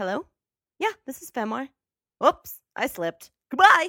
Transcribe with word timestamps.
Hello? 0.00 0.24
Yeah, 0.78 0.92
this 1.06 1.20
is 1.20 1.30
Femoir. 1.30 1.68
Oops, 2.26 2.60
I 2.74 2.86
slipped. 2.86 3.30
Goodbye. 3.50 3.88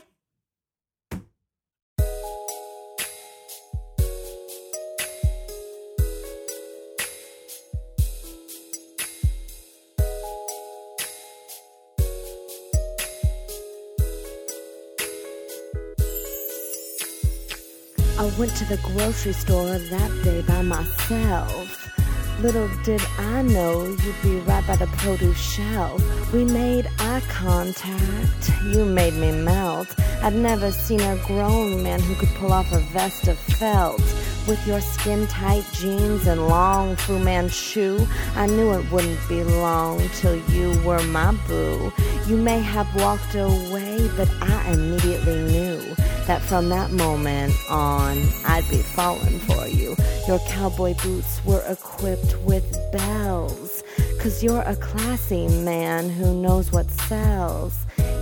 I 18.19 18.33
went 18.37 18.53
to 18.57 18.65
the 18.65 18.77
grocery 18.83 19.31
store 19.31 19.77
that 19.77 20.21
day 20.25 20.41
by 20.41 20.61
myself. 20.61 22.00
Little 22.41 22.69
did 22.83 23.01
I 23.19 23.43
know 23.43 23.85
you'd 23.85 24.21
be 24.23 24.37
right 24.39 24.65
by 24.65 24.75
the 24.75 24.87
produce 24.87 25.37
shelf. 25.37 26.33
We 26.33 26.43
made 26.43 26.89
eye 26.97 27.21
contact. 27.29 28.51
You 28.65 28.83
made 28.83 29.13
me 29.13 29.31
melt. 29.31 29.93
I'd 30.23 30.33
never 30.33 30.71
seen 30.71 31.01
a 31.01 31.17
grown 31.27 31.83
man 31.83 31.99
who 31.99 32.15
could 32.15 32.33
pull 32.39 32.51
off 32.51 32.73
a 32.73 32.79
vest 32.79 33.27
of 33.27 33.37
felt. 33.37 34.01
With 34.47 34.65
your 34.65 34.81
skin 34.81 35.27
tight 35.27 35.65
jeans 35.73 36.25
and 36.25 36.47
long 36.47 36.95
Fu 36.95 37.19
Manchu, 37.19 38.07
I 38.35 38.47
knew 38.47 38.71
it 38.71 38.91
wouldn't 38.91 39.29
be 39.29 39.43
long 39.43 40.01
till 40.15 40.35
you 40.49 40.81
were 40.83 41.03
my 41.03 41.33
boo. 41.47 41.93
You 42.25 42.37
may 42.37 42.59
have 42.59 42.87
walked 42.95 43.35
away, 43.35 44.09
but 44.17 44.29
I 44.41 44.71
immediately 44.71 45.43
knew 45.43 45.95
that 46.25 46.41
from 46.41 46.69
that 46.69 46.91
moment 46.91 47.53
on, 47.69 48.17
I'd 48.45 48.67
be 48.67 48.77
falling 48.77 49.37
for 49.41 49.67
you. 49.67 49.95
Your 50.31 50.39
cowboy 50.47 50.93
boots 51.03 51.43
were 51.43 51.61
equipped 51.67 52.37
with 52.45 52.63
bells, 52.93 53.83
cause 54.17 54.41
you're 54.41 54.61
a 54.61 54.77
classy 54.77 55.49
man 55.49 56.09
who 56.09 56.41
knows 56.41 56.71
what 56.71 56.89
sells. 56.89 57.73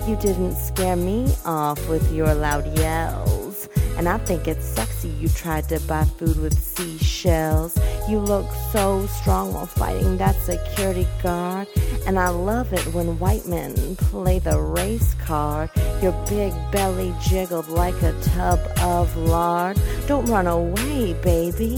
You 0.08 0.16
didn't 0.16 0.56
scare 0.56 0.96
me 0.96 1.32
off 1.46 1.88
with 1.88 2.12
your 2.12 2.34
loud 2.34 2.66
yells. 2.80 3.39
And 4.00 4.08
I 4.08 4.18
think 4.20 4.48
it's 4.48 4.66
sexy 4.66 5.10
you 5.10 5.28
tried 5.28 5.68
to 5.68 5.80
buy 5.82 6.06
food 6.06 6.40
with 6.40 6.58
seashells. 6.58 7.78
You 8.08 8.20
look 8.20 8.50
so 8.72 9.06
strong 9.08 9.54
while 9.54 9.66
fighting 9.66 10.16
that 10.18 10.36
security 10.38 11.06
guard. 11.22 11.68
And 12.08 12.18
I 12.18 12.30
love 12.30 12.72
it 12.72 12.94
when 12.94 13.20
white 13.20 13.46
men 13.46 13.98
play 13.98 14.40
the 14.40 14.58
race 14.58 15.16
card. 15.16 15.70
Your 16.02 16.14
big 16.30 16.54
belly 16.72 17.14
jiggled 17.22 17.68
like 17.68 18.02
a 18.02 18.18
tub 18.22 18.62
of 18.80 19.14
lard. 19.18 19.78
Don't 20.08 20.28
run 20.28 20.48
away, 20.48 21.14
baby. 21.22 21.78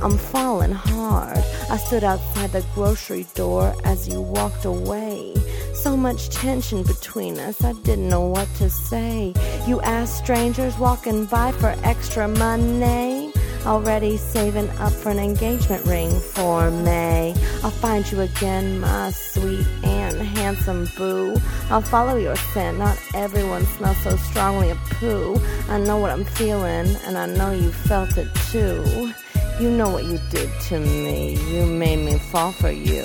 I'm 0.00 0.16
falling 0.16 0.70
hard. 0.70 1.38
I 1.68 1.76
stood 1.76 2.04
outside 2.04 2.52
the 2.52 2.64
grocery 2.72 3.26
door 3.34 3.74
as 3.82 4.06
you 4.06 4.20
walked 4.20 4.64
away. 4.64 5.34
So 5.74 5.96
much 5.96 6.28
tension 6.30 6.82
between 6.82 7.38
us, 7.38 7.64
I 7.64 7.72
didn't 7.72 8.08
know 8.08 8.26
what 8.26 8.48
to 8.56 8.68
say. 8.68 9.32
You 9.66 9.80
asked 9.82 10.18
strangers 10.18 10.76
walking 10.78 11.24
by 11.26 11.52
for 11.52 11.74
extra 11.84 12.28
money. 12.28 13.32
Already 13.66 14.16
saving 14.16 14.68
up 14.78 14.92
for 14.92 15.10
an 15.10 15.18
engagement 15.18 15.84
ring 15.84 16.10
for 16.10 16.70
May. 16.70 17.34
I'll 17.62 17.70
find 17.70 18.10
you 18.10 18.20
again, 18.20 18.80
my 18.80 19.10
sweet 19.10 19.66
and 19.82 20.16
handsome 20.38 20.88
boo. 20.96 21.36
I'll 21.70 21.80
follow 21.80 22.16
your 22.16 22.36
scent. 22.36 22.78
Not 22.78 22.98
everyone 23.14 23.66
smells 23.66 23.98
so 24.02 24.16
strongly 24.16 24.70
of 24.70 24.78
poo. 24.78 25.36
I 25.68 25.78
know 25.78 25.98
what 25.98 26.10
I'm 26.10 26.24
feeling, 26.24 26.96
and 27.04 27.18
I 27.18 27.26
know 27.26 27.50
you 27.52 27.70
felt 27.70 28.16
it 28.16 28.28
too. 28.50 29.12
You 29.60 29.70
know 29.70 29.90
what 29.90 30.04
you 30.04 30.18
did 30.30 30.50
to 30.68 30.78
me. 30.78 31.34
You 31.52 31.66
made 31.66 31.98
me 31.98 32.18
fall 32.18 32.52
for 32.52 32.70
you. 32.70 33.04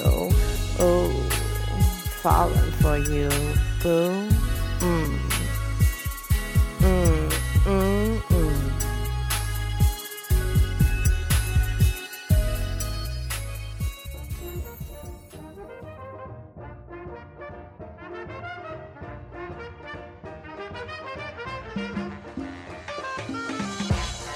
Oh, 0.79 1.42
falling 2.23 2.71
for 2.79 2.97
you, 2.97 3.27
boo. 3.81 4.29
Mm. 4.79 5.19
Mm, 6.79 7.29
mm, 7.65 8.21
mm. 8.21 8.71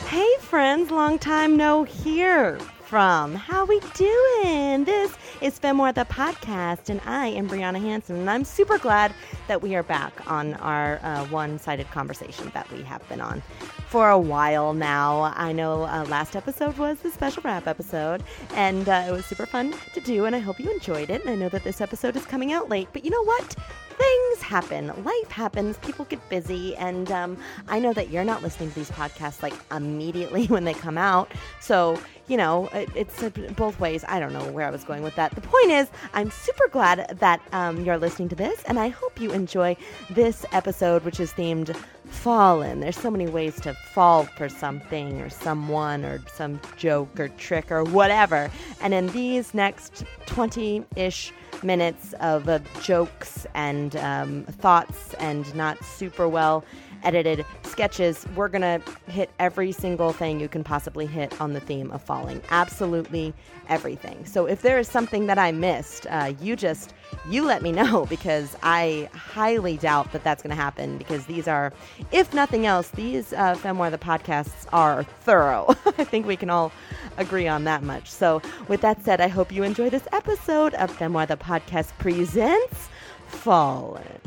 Hey 0.07 0.27
friends, 0.41 0.91
long 0.91 1.17
time 1.17 1.55
no 1.55 1.85
hear 1.85 2.59
from. 2.83 3.35
How 3.35 3.63
we 3.65 3.79
doing? 3.93 4.83
This 4.83 5.15
is 5.41 5.59
Femoir 5.59 5.93
the 5.93 6.05
podcast, 6.05 6.89
and 6.89 6.99
I 7.05 7.27
am 7.27 7.47
Brianna 7.47 7.79
Hanson, 7.79 8.15
and 8.15 8.29
I'm 8.29 8.43
super 8.43 8.77
glad 8.77 9.13
that 9.47 9.61
we 9.61 9.75
are 9.75 9.83
back 9.83 10.29
on 10.29 10.55
our 10.55 10.99
uh, 11.03 11.25
one-sided 11.25 11.89
conversation 11.91 12.49
that 12.53 12.69
we 12.71 12.81
have 12.83 13.07
been 13.07 13.21
on 13.21 13.41
for 13.87 14.09
a 14.09 14.17
while 14.17 14.73
now. 14.73 15.33
I 15.35 15.51
know 15.51 15.83
uh, 15.83 16.05
last 16.09 16.35
episode 16.35 16.77
was 16.77 16.99
the 16.99 17.11
special 17.11 17.43
wrap 17.43 17.67
episode, 17.67 18.23
and 18.53 18.89
uh, 18.89 19.05
it 19.07 19.11
was 19.11 19.25
super 19.25 19.45
fun 19.45 19.73
to 19.93 20.01
do, 20.01 20.25
and 20.25 20.35
I 20.35 20.39
hope 20.39 20.59
you 20.59 20.71
enjoyed 20.71 21.09
it. 21.09 21.21
And 21.21 21.29
I 21.29 21.35
know 21.35 21.49
that 21.49 21.63
this 21.63 21.81
episode 21.81 22.15
is 22.15 22.25
coming 22.25 22.51
out 22.51 22.69
late, 22.69 22.87
but 22.91 23.05
you 23.05 23.11
know 23.11 23.23
what? 23.23 23.55
Things 23.97 24.41
happen. 24.41 24.87
Life 25.03 25.31
happens. 25.31 25.77
People 25.79 26.05
get 26.05 26.27
busy. 26.29 26.75
And 26.75 27.11
um, 27.11 27.37
I 27.67 27.79
know 27.79 27.93
that 27.93 28.09
you're 28.09 28.23
not 28.23 28.43
listening 28.43 28.69
to 28.69 28.75
these 28.75 28.91
podcasts 28.91 29.41
like 29.41 29.53
immediately 29.71 30.45
when 30.47 30.65
they 30.65 30.73
come 30.73 30.97
out. 30.97 31.31
So, 31.59 31.99
you 32.27 32.37
know, 32.37 32.67
it, 32.73 32.89
it's 32.95 33.23
both 33.55 33.79
ways. 33.79 34.03
I 34.07 34.19
don't 34.19 34.33
know 34.33 34.51
where 34.51 34.67
I 34.67 34.69
was 34.69 34.83
going 34.83 35.03
with 35.03 35.15
that. 35.15 35.33
The 35.33 35.41
point 35.41 35.71
is, 35.71 35.87
I'm 36.13 36.29
super 36.29 36.67
glad 36.69 37.17
that 37.19 37.41
um, 37.51 37.83
you're 37.83 37.97
listening 37.97 38.29
to 38.29 38.35
this. 38.35 38.63
And 38.63 38.79
I 38.79 38.89
hope 38.89 39.19
you 39.19 39.31
enjoy 39.31 39.75
this 40.09 40.45
episode, 40.51 41.03
which 41.03 41.19
is 41.19 41.31
themed 41.33 41.75
Fallen. 42.09 42.79
There's 42.79 42.97
so 42.97 43.11
many 43.11 43.27
ways 43.27 43.59
to 43.61 43.73
fall 43.73 44.23
for 44.23 44.47
something 44.49 45.21
or 45.21 45.29
someone 45.29 46.05
or 46.05 46.21
some 46.33 46.59
joke 46.77 47.19
or 47.19 47.27
trick 47.29 47.71
or 47.71 47.83
whatever. 47.83 48.49
And 48.81 48.93
in 48.93 49.07
these 49.07 49.53
next 49.53 50.05
20 50.25 50.85
ish 50.95 51.33
minutes 51.63 52.13
of 52.19 52.47
jokes 52.83 53.45
and 53.53 53.95
um, 53.97 54.43
thoughts 54.43 55.13
and 55.15 55.53
not 55.55 55.83
super 55.83 56.27
well 56.27 56.63
edited 57.03 57.45
sketches, 57.63 58.25
we're 58.35 58.47
going 58.49 58.61
to 58.61 58.81
hit 59.11 59.29
every 59.39 59.71
single 59.71 60.13
thing 60.13 60.39
you 60.39 60.47
can 60.47 60.63
possibly 60.63 61.05
hit 61.05 61.39
on 61.39 61.53
the 61.53 61.59
theme 61.59 61.91
of 61.91 62.01
falling. 62.01 62.41
Absolutely 62.49 63.33
everything. 63.69 64.25
So 64.25 64.45
if 64.45 64.61
there 64.61 64.79
is 64.79 64.87
something 64.87 65.27
that 65.27 65.37
I 65.37 65.51
missed, 65.51 66.07
uh, 66.09 66.33
you 66.41 66.55
just 66.55 66.93
you 67.29 67.43
let 67.45 67.61
me 67.61 67.71
know 67.81 68.05
because 68.05 68.55
I 68.63 69.09
highly 69.13 69.77
doubt 69.77 70.11
that 70.11 70.23
that's 70.23 70.41
going 70.41 70.55
to 70.55 70.61
happen 70.61 70.97
because 70.97 71.25
these 71.25 71.47
are, 71.47 71.73
if 72.11 72.33
nothing 72.33 72.65
else, 72.65 72.89
these 72.89 73.33
uh, 73.33 73.55
Femoir 73.55 73.91
the 73.91 73.97
podcasts 73.97 74.65
are 74.73 75.03
thorough. 75.03 75.75
I 75.97 76.03
think 76.03 76.25
we 76.25 76.35
can 76.35 76.49
all 76.49 76.71
agree 77.17 77.47
on 77.47 77.63
that 77.65 77.83
much. 77.83 78.09
So, 78.11 78.41
with 78.67 78.81
that 78.81 79.03
said, 79.03 79.21
I 79.21 79.27
hope 79.27 79.51
you 79.51 79.63
enjoy 79.63 79.89
this 79.89 80.07
episode 80.11 80.73
of 80.75 80.95
Femoir 80.95 81.27
the 81.27 81.37
podcast 81.37 81.97
presents 81.97 82.89
Fallen. 83.27 84.21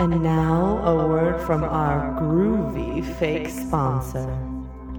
And 0.00 0.22
now, 0.22 0.78
a 0.78 1.06
word 1.06 1.42
from 1.42 1.62
our 1.62 2.18
groovy 2.18 3.04
fake 3.16 3.50
sponsor. 3.50 4.34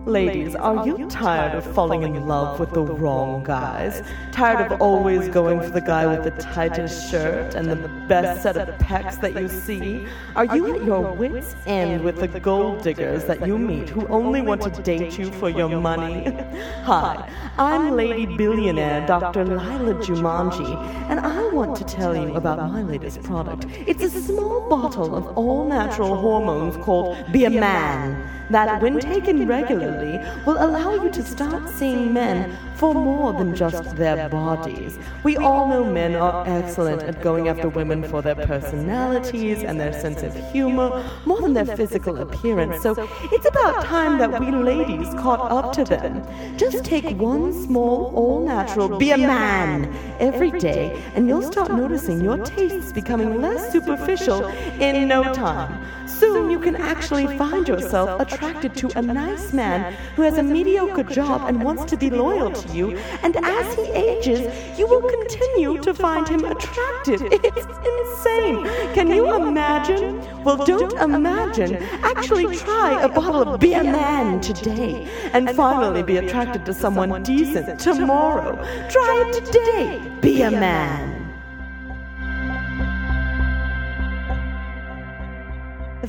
Ladies, 0.06 0.54
are 0.56 0.86
you 0.86 1.08
tired 1.10 1.56
of 1.56 1.64
falling 1.74 2.04
in 2.04 2.28
love 2.28 2.60
with 2.60 2.70
the 2.70 2.84
wrong 2.84 3.44
guys? 3.44 4.04
Tired 4.32 4.72
of 4.72 4.80
always 4.80 5.28
going 5.28 5.60
for 5.60 5.70
the 5.70 5.82
guy 5.82 6.06
with 6.06 6.24
the 6.24 6.40
tightest 6.40 7.10
shirt 7.10 7.56
and 7.56 7.68
the 7.68 7.76
best 8.08 8.44
set 8.44 8.58
of 8.58 8.68
pecs 8.78 9.20
that 9.22 9.34
you 9.34 9.48
see? 9.48 10.06
Are 10.36 10.46
you 10.46 10.76
at 10.76 10.84
your 10.84 11.12
wits' 11.14 11.56
end 11.66 12.04
with 12.04 12.20
the 12.20 12.40
gold 12.40 12.84
diggers 12.84 13.26
that 13.26 13.48
you 13.48 13.58
meet 13.58 13.90
who 13.90 14.06
only 14.08 14.42
want 14.42 14.62
to 14.62 14.82
date 14.84 15.18
you 15.18 15.32
for 15.32 15.50
your 15.50 15.70
money? 15.82 16.26
Hi, 16.84 17.28
I'm 17.58 17.96
Lady 17.96 18.26
Billionaire 18.38 19.06
Dr. 19.08 19.46
Lila 19.46 19.96
Jumanji, 19.96 20.76
and 21.10 21.20
I 21.20 21.41
want 21.52 21.76
to 21.78 21.84
tell 21.84 22.16
you 22.16 22.36
about 22.36 22.58
my 22.58 22.82
latest 22.82 23.22
product. 23.24 23.66
It's 23.88 24.04
a 24.04 24.10
small 24.10 24.70
bottle 24.70 25.16
of 25.16 25.38
all 25.38 25.66
natural 25.66 26.16
hormones 26.16 26.78
called 26.78 27.18
Be 27.32 27.46
a 27.46 27.50
Man 27.50 28.30
that, 28.52 28.82
when 28.82 29.00
taken 29.00 29.48
regularly, 29.48 30.20
will 30.46 30.58
allow 30.58 30.94
you 31.04 31.10
to 31.10 31.24
start 31.24 31.70
seeing 31.70 32.14
men 32.14 32.58
for 32.76 32.94
more 32.94 33.32
than 33.34 33.56
just 33.56 33.96
their 33.96 34.28
bodies. 34.30 34.98
We 35.24 35.38
all 35.38 35.68
know 35.68 35.84
men 35.84 36.16
are 36.16 36.44
excellent 36.48 37.04
at 37.04 37.22
going 37.22 37.48
after 37.48 37.70
women 37.70 38.04
for 38.04 38.22
their 38.22 38.36
personalities 38.36 39.64
and 39.64 39.80
their 39.80 39.94
sense 39.94 40.24
of 40.24 40.34
humor 40.52 41.04
more 41.26 41.42
than 41.42 41.54
their 41.54 41.78
physical 41.78 42.18
appearance. 42.18 42.82
So 42.82 42.96
it's 43.32 43.46
about 43.46 43.86
time 43.86 44.18
that 44.18 44.40
we 44.40 44.52
ladies 44.52 45.14
caught 45.14 45.52
up 45.52 45.74
to 45.74 45.84
them. 45.84 46.24
Just 46.58 46.84
take 46.84 47.06
one 47.18 47.54
small, 47.54 48.12
all 48.16 48.46
natural, 48.46 48.98
be 48.98 49.12
a 49.12 49.18
man 49.18 49.94
every 50.20 50.52
day, 50.52 51.00
and 51.16 51.28
you'll 51.28 51.41
start 51.44 51.72
noticing 51.72 52.22
your 52.22 52.38
tastes 52.38 52.92
becoming 52.92 53.42
less 53.42 53.72
superficial 53.72 54.46
in 54.80 55.08
no 55.08 55.34
time. 55.34 55.84
Soon 56.08 56.52
you 56.52 56.60
can 56.60 56.76
actually 56.76 57.26
find 57.38 57.68
yourself 57.68 58.20
attracted 58.22 58.76
to 58.76 58.92
a 58.98 59.02
nice 59.02 59.54
man 59.54 59.94
who 60.16 60.22
has 60.22 60.38
a 60.38 60.44
mediocre 60.44 61.04
job 61.04 61.48
and 61.48 61.64
wants 61.64 61.86
to 61.86 61.98
be 61.98 62.10
loyal 62.10 62.52
to 62.52 62.74
you. 62.74 62.98
And 63.24 63.38
as 63.38 63.76
he 63.76 63.84
ages, 63.92 64.42
you 64.78 64.88
will 64.88 65.02
continue 65.02 65.78
to 65.80 65.94
find 65.94 66.28
him 66.28 66.44
attractive. 66.46 67.22
It's 67.32 67.68
insane. 67.94 68.66
Can 68.94 69.08
you 69.10 69.34
imagine? 69.34 70.22
Well, 70.44 70.58
don't 70.66 70.94
imagine. 71.00 71.78
Actually, 72.04 72.56
try 72.56 73.02
a 73.02 73.10
bottle 73.10 73.54
of 73.54 73.60
Be 73.60 73.74
a 73.74 73.84
Man 73.84 74.42
today 74.42 75.08
and 75.34 75.50
finally 75.52 76.04
be 76.04 76.18
attracted 76.18 76.66
to 76.66 76.74
someone 76.74 77.24
decent 77.24 77.80
tomorrow. 77.80 78.56
Try 78.90 79.26
it 79.28 79.46
today. 79.46 80.12
Be 80.22 80.42
a 80.42 80.52
man. 80.52 81.21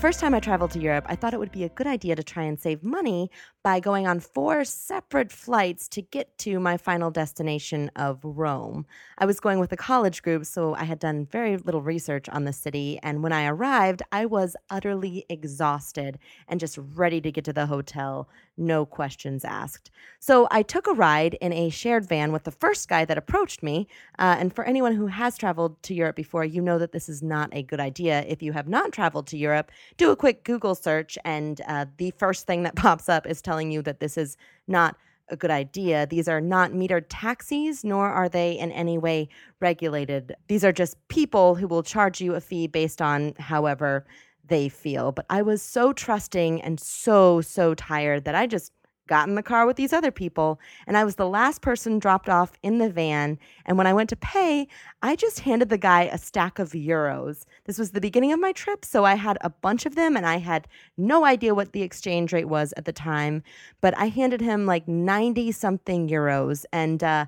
First 0.02 0.18
time 0.18 0.34
I 0.34 0.40
traveled 0.40 0.72
to 0.72 0.80
Europe, 0.80 1.06
I 1.08 1.14
thought 1.14 1.32
it 1.32 1.38
would 1.38 1.52
be 1.52 1.62
a 1.62 1.68
good 1.68 1.86
idea 1.86 2.16
to 2.16 2.24
try 2.24 2.42
and 2.42 2.58
save 2.58 2.82
money 2.82 3.30
by 3.62 3.78
going 3.78 4.08
on 4.08 4.18
four 4.18 4.64
separate 4.64 5.30
flights 5.30 5.86
to 5.90 6.02
get 6.02 6.36
to 6.38 6.58
my 6.58 6.76
final 6.76 7.12
destination 7.12 7.88
of 7.94 8.18
Rome. 8.24 8.84
I 9.18 9.26
was 9.26 9.38
going 9.38 9.60
with 9.60 9.70
a 9.70 9.76
college 9.76 10.22
group, 10.22 10.44
so 10.44 10.74
I 10.74 10.82
had 10.82 10.98
done 10.98 11.28
very 11.30 11.56
little 11.56 11.82
research 11.82 12.28
on 12.30 12.42
the 12.42 12.52
city. 12.52 12.98
And 13.04 13.22
when 13.22 13.32
I 13.32 13.46
arrived, 13.46 14.02
I 14.10 14.26
was 14.26 14.56
utterly 14.70 15.24
exhausted 15.28 16.18
and 16.48 16.58
just 16.58 16.80
ready 16.96 17.20
to 17.20 17.30
get 17.30 17.44
to 17.44 17.52
the 17.52 17.66
hotel, 17.66 18.28
no 18.56 18.84
questions 18.84 19.44
asked. 19.44 19.90
So 20.20 20.46
I 20.50 20.62
took 20.62 20.86
a 20.86 20.92
ride 20.92 21.34
in 21.40 21.52
a 21.52 21.70
shared 21.70 22.06
van 22.06 22.32
with 22.32 22.44
the 22.44 22.50
first 22.50 22.88
guy 22.88 23.04
that 23.04 23.18
approached 23.18 23.62
me. 23.62 23.88
Uh, 24.18 24.36
and 24.38 24.54
for 24.54 24.64
anyone 24.64 24.94
who 24.94 25.06
has 25.06 25.38
traveled 25.38 25.82
to 25.84 25.94
Europe 25.94 26.16
before, 26.16 26.44
you 26.44 26.60
know 26.60 26.78
that 26.78 26.92
this 26.92 27.08
is 27.08 27.22
not 27.22 27.48
a 27.52 27.62
good 27.62 27.80
idea. 27.80 28.24
If 28.28 28.42
you 28.42 28.52
have 28.52 28.68
not 28.68 28.92
traveled 28.92 29.26
to 29.28 29.38
Europe, 29.38 29.70
do 29.96 30.10
a 30.10 30.16
quick 30.16 30.44
Google 30.44 30.74
search, 30.74 31.18
and 31.24 31.60
uh, 31.66 31.86
the 31.96 32.12
first 32.12 32.46
thing 32.46 32.62
that 32.64 32.76
pops 32.76 33.08
up 33.08 33.26
is 33.26 33.42
telling 33.42 33.70
you 33.70 33.82
that 33.82 34.00
this 34.00 34.16
is 34.16 34.36
not 34.68 34.96
a 35.28 35.36
good 35.36 35.50
idea. 35.50 36.06
These 36.06 36.28
are 36.28 36.40
not 36.40 36.72
metered 36.72 37.06
taxis, 37.08 37.84
nor 37.84 38.08
are 38.08 38.28
they 38.28 38.52
in 38.58 38.70
any 38.72 38.98
way 38.98 39.28
regulated. 39.60 40.34
These 40.48 40.64
are 40.64 40.72
just 40.72 40.96
people 41.08 41.54
who 41.54 41.66
will 41.66 41.82
charge 41.82 42.20
you 42.20 42.34
a 42.34 42.40
fee 42.40 42.66
based 42.66 43.00
on 43.00 43.34
however 43.38 44.04
they 44.46 44.68
feel. 44.68 45.12
But 45.12 45.26
I 45.30 45.42
was 45.42 45.62
so 45.62 45.92
trusting 45.92 46.60
and 46.62 46.78
so, 46.80 47.40
so 47.40 47.74
tired 47.74 48.24
that 48.24 48.34
I 48.34 48.46
just 48.46 48.72
got 49.08 49.28
in 49.28 49.34
the 49.34 49.42
car 49.42 49.66
with 49.66 49.76
these 49.76 49.92
other 49.92 50.10
people, 50.10 50.60
and 50.86 50.96
I 50.96 51.04
was 51.04 51.16
the 51.16 51.28
last 51.28 51.60
person 51.60 51.98
dropped 51.98 52.28
off 52.28 52.52
in 52.62 52.78
the 52.78 52.88
van. 52.88 53.38
And 53.66 53.76
when 53.76 53.86
I 53.86 53.92
went 53.92 54.08
to 54.10 54.16
pay, 54.16 54.68
I 55.02 55.16
just 55.16 55.40
handed 55.40 55.68
the 55.68 55.78
guy 55.78 56.04
a 56.04 56.18
stack 56.18 56.58
of 56.58 56.70
euros. 56.70 57.44
This 57.64 57.78
was 57.78 57.90
the 57.90 58.00
beginning 58.00 58.32
of 58.32 58.40
my 58.40 58.52
trip, 58.52 58.84
so 58.84 59.04
I 59.04 59.16
had 59.16 59.38
a 59.40 59.50
bunch 59.50 59.86
of 59.86 59.96
them, 59.96 60.16
and 60.16 60.24
I 60.24 60.38
had 60.38 60.68
no 60.96 61.24
idea 61.24 61.54
what 61.54 61.72
the 61.72 61.82
exchange 61.82 62.32
rate 62.32 62.48
was 62.48 62.72
at 62.76 62.84
the 62.84 62.92
time. 62.92 63.42
But 63.80 63.96
I 63.98 64.06
handed 64.06 64.40
him 64.40 64.66
like 64.66 64.88
90 64.88 65.52
something 65.52 66.08
euros. 66.08 66.64
And 66.72 67.02
uh, 67.02 67.26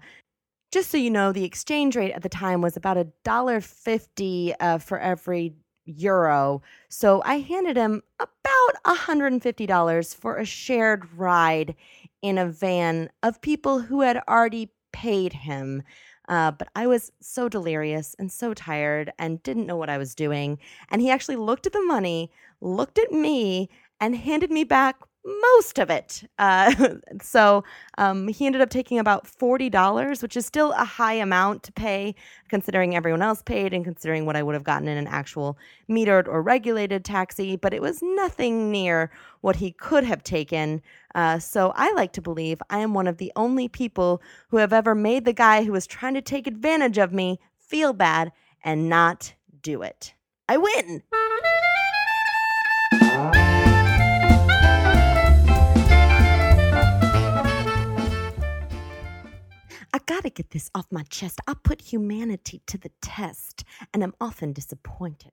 just 0.72 0.90
so 0.90 0.96
you 0.96 1.10
know, 1.10 1.32
the 1.32 1.44
exchange 1.44 1.96
rate 1.96 2.12
at 2.12 2.22
the 2.22 2.28
time 2.28 2.60
was 2.60 2.76
about 2.76 2.96
a 2.96 3.08
dollar 3.24 3.60
fifty 3.60 4.54
uh, 4.58 4.78
for 4.78 4.98
every 4.98 5.54
euro. 5.84 6.62
So 6.88 7.22
I 7.24 7.40
handed 7.40 7.76
him 7.76 8.02
about 8.18 8.82
$150 8.96 10.14
for 10.14 10.36
a 10.36 10.44
shared 10.44 11.08
ride 11.16 11.74
in 12.22 12.38
a 12.38 12.46
van 12.46 13.10
of 13.22 13.40
people 13.40 13.80
who 13.80 14.00
had 14.00 14.22
already 14.28 14.70
paid 14.92 15.32
him. 15.32 15.82
Uh, 16.28 16.50
but 16.50 16.68
I 16.74 16.86
was 16.86 17.12
so 17.20 17.48
delirious 17.48 18.14
and 18.18 18.32
so 18.32 18.54
tired 18.54 19.12
and 19.18 19.42
didn't 19.42 19.66
know 19.66 19.76
what 19.76 19.90
I 19.90 19.98
was 19.98 20.14
doing. 20.14 20.58
And 20.90 21.02
he 21.02 21.10
actually 21.10 21.36
looked 21.36 21.66
at 21.66 21.72
the 21.72 21.82
money, 21.82 22.30
looked 22.60 22.98
at 22.98 23.12
me, 23.12 23.68
and 24.00 24.16
handed 24.16 24.50
me 24.50 24.64
back 24.64 24.96
most 25.24 25.78
of 25.78 25.90
it. 25.90 26.22
Uh, 26.38 26.74
so 27.22 27.64
um, 27.98 28.28
he 28.28 28.46
ended 28.46 28.60
up 28.60 28.70
taking 28.70 28.98
about 28.98 29.26
$40, 29.26 30.22
which 30.22 30.36
is 30.36 30.46
still 30.46 30.72
a 30.72 30.84
high 30.84 31.14
amount 31.14 31.62
to 31.64 31.72
pay, 31.72 32.14
considering 32.48 32.94
everyone 32.94 33.22
else 33.22 33.42
paid 33.42 33.72
and 33.72 33.84
considering 33.84 34.26
what 34.26 34.36
I 34.36 34.42
would 34.42 34.54
have 34.54 34.64
gotten 34.64 34.88
in 34.88 34.96
an 34.96 35.06
actual 35.06 35.58
metered 35.88 36.28
or 36.28 36.42
regulated 36.42 37.04
taxi. 37.04 37.56
But 37.56 37.74
it 37.74 37.82
was 37.82 38.00
nothing 38.02 38.70
near 38.70 39.10
what 39.40 39.56
he 39.56 39.72
could 39.72 40.04
have 40.04 40.22
taken. 40.22 40.82
Uh, 41.14 41.38
so 41.38 41.72
I 41.74 41.92
like 41.92 42.12
to 42.14 42.22
believe 42.22 42.60
I 42.70 42.78
am 42.78 42.94
one 42.94 43.06
of 43.06 43.18
the 43.18 43.32
only 43.36 43.68
people 43.68 44.20
who 44.48 44.58
have 44.58 44.72
ever 44.72 44.94
made 44.94 45.24
the 45.24 45.32
guy 45.32 45.64
who 45.64 45.72
was 45.72 45.86
trying 45.86 46.14
to 46.14 46.22
take 46.22 46.46
advantage 46.46 46.98
of 46.98 47.12
me 47.12 47.38
feel 47.58 47.92
bad 47.92 48.32
and 48.62 48.88
not 48.88 49.34
do 49.62 49.82
it. 49.82 50.14
I 50.48 50.58
win! 50.58 51.02
I 60.06 60.12
gotta 60.16 60.28
get 60.28 60.50
this 60.50 60.70
off 60.74 60.86
my 60.90 61.02
chest. 61.04 61.40
I 61.48 61.54
put 61.54 61.80
humanity 61.80 62.60
to 62.66 62.76
the 62.76 62.90
test 63.00 63.64
and 63.94 64.04
I'm 64.04 64.12
often 64.20 64.52
disappointed. 64.52 65.32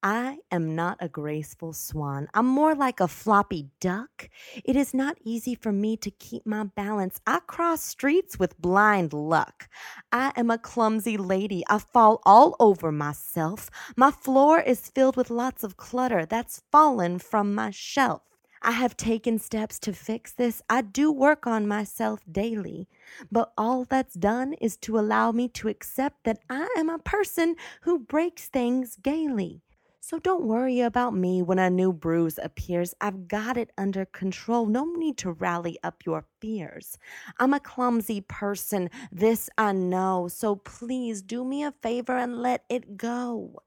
I 0.00 0.38
am 0.52 0.76
not 0.76 0.98
a 1.00 1.08
graceful 1.08 1.72
swan. 1.72 2.28
I'm 2.32 2.46
more 2.46 2.76
like 2.76 3.00
a 3.00 3.08
floppy 3.08 3.70
duck. 3.80 4.28
It 4.64 4.76
is 4.76 4.94
not 4.94 5.18
easy 5.24 5.56
for 5.56 5.72
me 5.72 5.96
to 5.96 6.10
keep 6.12 6.46
my 6.46 6.62
balance. 6.62 7.20
I 7.26 7.40
cross 7.48 7.82
streets 7.82 8.38
with 8.38 8.60
blind 8.60 9.12
luck. 9.12 9.68
I 10.12 10.32
am 10.36 10.52
a 10.52 10.58
clumsy 10.58 11.16
lady. 11.16 11.64
I 11.68 11.78
fall 11.78 12.20
all 12.24 12.54
over 12.60 12.92
myself. 12.92 13.70
My 13.96 14.12
floor 14.12 14.60
is 14.60 14.88
filled 14.88 15.16
with 15.16 15.30
lots 15.30 15.64
of 15.64 15.76
clutter 15.76 16.24
that's 16.24 16.62
fallen 16.70 17.18
from 17.18 17.56
my 17.56 17.72
shelf. 17.72 18.35
I 18.66 18.72
have 18.72 18.96
taken 18.96 19.38
steps 19.38 19.78
to 19.78 19.92
fix 19.92 20.32
this. 20.32 20.60
I 20.68 20.82
do 20.82 21.12
work 21.12 21.46
on 21.46 21.68
myself 21.68 22.20
daily. 22.30 22.88
But 23.30 23.52
all 23.56 23.84
that's 23.84 24.14
done 24.14 24.54
is 24.54 24.76
to 24.78 24.98
allow 24.98 25.30
me 25.30 25.46
to 25.50 25.68
accept 25.68 26.24
that 26.24 26.40
I 26.50 26.66
am 26.76 26.90
a 26.90 26.98
person 26.98 27.54
who 27.82 28.00
breaks 28.00 28.48
things 28.48 28.96
gaily. 29.00 29.62
So 30.00 30.18
don't 30.18 30.44
worry 30.44 30.80
about 30.80 31.14
me 31.14 31.42
when 31.42 31.60
a 31.60 31.70
new 31.70 31.92
bruise 31.92 32.40
appears. 32.42 32.92
I've 33.00 33.28
got 33.28 33.56
it 33.56 33.70
under 33.78 34.04
control. 34.04 34.66
No 34.66 34.84
need 34.84 35.16
to 35.18 35.30
rally 35.30 35.78
up 35.84 36.04
your 36.04 36.24
fears. 36.40 36.98
I'm 37.38 37.54
a 37.54 37.60
clumsy 37.60 38.20
person. 38.20 38.90
This 39.12 39.48
I 39.56 39.72
know. 39.72 40.26
So 40.26 40.56
please 40.56 41.22
do 41.22 41.44
me 41.44 41.62
a 41.62 41.72
favor 41.82 42.16
and 42.16 42.42
let 42.42 42.64
it 42.68 42.96
go. 42.96 43.62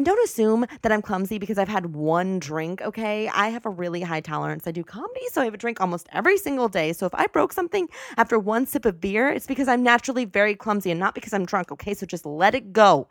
And 0.00 0.06
don't 0.06 0.24
assume 0.24 0.64
that 0.80 0.92
I'm 0.92 1.02
clumsy 1.02 1.36
because 1.36 1.58
I've 1.58 1.68
had 1.68 1.94
one 1.94 2.38
drink, 2.38 2.80
okay? 2.80 3.28
I 3.28 3.50
have 3.50 3.66
a 3.66 3.68
really 3.68 4.00
high 4.00 4.22
tolerance. 4.22 4.66
I 4.66 4.70
do 4.70 4.82
comedy, 4.82 5.20
so 5.30 5.42
I 5.42 5.44
have 5.44 5.52
a 5.52 5.58
drink 5.58 5.78
almost 5.78 6.08
every 6.10 6.38
single 6.38 6.70
day. 6.70 6.94
So 6.94 7.04
if 7.04 7.14
I 7.14 7.26
broke 7.26 7.52
something 7.52 7.86
after 8.16 8.38
one 8.38 8.64
sip 8.64 8.86
of 8.86 8.98
beer, 8.98 9.28
it's 9.28 9.46
because 9.46 9.68
I'm 9.68 9.82
naturally 9.82 10.24
very 10.24 10.54
clumsy 10.54 10.90
and 10.90 10.98
not 10.98 11.14
because 11.14 11.34
I'm 11.34 11.44
drunk, 11.44 11.70
okay? 11.72 11.92
So 11.92 12.06
just 12.06 12.24
let 12.24 12.54
it 12.54 12.72
go. 12.72 13.08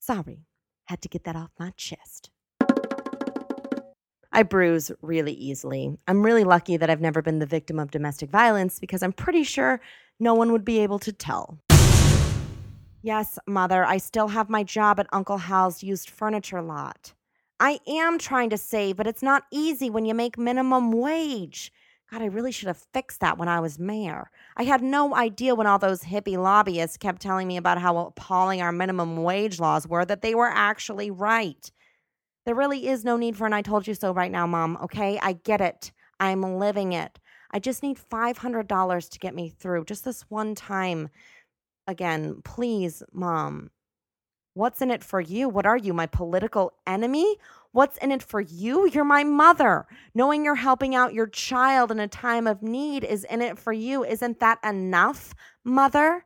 Sorry, 0.00 0.46
had 0.86 1.02
to 1.02 1.08
get 1.10 1.24
that 1.24 1.36
off 1.36 1.50
my 1.58 1.74
chest. 1.76 2.30
I 4.32 4.42
bruise 4.42 4.90
really 5.02 5.34
easily. 5.34 5.98
I'm 6.08 6.24
really 6.24 6.44
lucky 6.44 6.78
that 6.78 6.88
I've 6.88 7.02
never 7.02 7.20
been 7.20 7.40
the 7.40 7.46
victim 7.46 7.78
of 7.78 7.90
domestic 7.90 8.30
violence 8.30 8.78
because 8.78 9.02
I'm 9.02 9.12
pretty 9.12 9.44
sure 9.44 9.82
no 10.18 10.32
one 10.32 10.50
would 10.50 10.64
be 10.64 10.78
able 10.78 10.98
to 11.00 11.12
tell. 11.12 11.58
Yes, 13.04 13.38
Mother, 13.46 13.84
I 13.84 13.98
still 13.98 14.28
have 14.28 14.48
my 14.48 14.62
job 14.62 14.98
at 14.98 15.08
Uncle 15.12 15.36
Hal's 15.36 15.82
used 15.82 16.08
furniture 16.08 16.62
lot. 16.62 17.12
I 17.60 17.78
am 17.86 18.18
trying 18.18 18.48
to 18.48 18.56
save, 18.56 18.96
but 18.96 19.06
it's 19.06 19.22
not 19.22 19.44
easy 19.52 19.90
when 19.90 20.06
you 20.06 20.14
make 20.14 20.38
minimum 20.38 20.90
wage. 20.90 21.70
God, 22.10 22.22
I 22.22 22.28
really 22.28 22.50
should 22.50 22.68
have 22.68 22.78
fixed 22.94 23.20
that 23.20 23.36
when 23.36 23.46
I 23.46 23.60
was 23.60 23.78
mayor. 23.78 24.30
I 24.56 24.62
had 24.62 24.82
no 24.82 25.14
idea 25.14 25.54
when 25.54 25.66
all 25.66 25.78
those 25.78 26.04
hippie 26.04 26.38
lobbyists 26.38 26.96
kept 26.96 27.20
telling 27.20 27.46
me 27.46 27.58
about 27.58 27.76
how 27.76 27.98
appalling 27.98 28.62
our 28.62 28.72
minimum 28.72 29.22
wage 29.22 29.60
laws 29.60 29.86
were 29.86 30.06
that 30.06 30.22
they 30.22 30.34
were 30.34 30.48
actually 30.48 31.10
right. 31.10 31.70
There 32.46 32.54
really 32.54 32.88
is 32.88 33.04
no 33.04 33.18
need 33.18 33.36
for 33.36 33.46
an 33.46 33.52
I 33.52 33.60
told 33.60 33.86
you 33.86 33.92
so 33.92 34.14
right 34.14 34.32
now, 34.32 34.46
Mom, 34.46 34.78
okay? 34.82 35.18
I 35.20 35.34
get 35.34 35.60
it. 35.60 35.92
I'm 36.20 36.58
living 36.58 36.94
it. 36.94 37.18
I 37.50 37.58
just 37.58 37.82
need 37.82 37.98
$500 37.98 39.10
to 39.10 39.18
get 39.18 39.34
me 39.34 39.50
through 39.50 39.84
just 39.84 40.06
this 40.06 40.22
one 40.30 40.54
time 40.54 41.10
again, 41.86 42.40
please, 42.44 43.02
mom, 43.12 43.70
what's 44.54 44.80
in 44.80 44.90
it 44.90 45.04
for 45.04 45.20
you? 45.20 45.48
What 45.48 45.66
are 45.66 45.76
you, 45.76 45.92
my 45.92 46.06
political 46.06 46.72
enemy? 46.86 47.36
What's 47.72 47.98
in 47.98 48.12
it 48.12 48.22
for 48.22 48.40
you? 48.40 48.88
You're 48.88 49.04
my 49.04 49.24
mother. 49.24 49.86
Knowing 50.14 50.44
you're 50.44 50.54
helping 50.54 50.94
out 50.94 51.12
your 51.14 51.26
child 51.26 51.90
in 51.90 51.98
a 51.98 52.08
time 52.08 52.46
of 52.46 52.62
need 52.62 53.02
is 53.04 53.24
in 53.24 53.42
it 53.42 53.58
for 53.58 53.72
you. 53.72 54.04
Isn't 54.04 54.40
that 54.40 54.58
enough, 54.64 55.34
mother? 55.64 56.24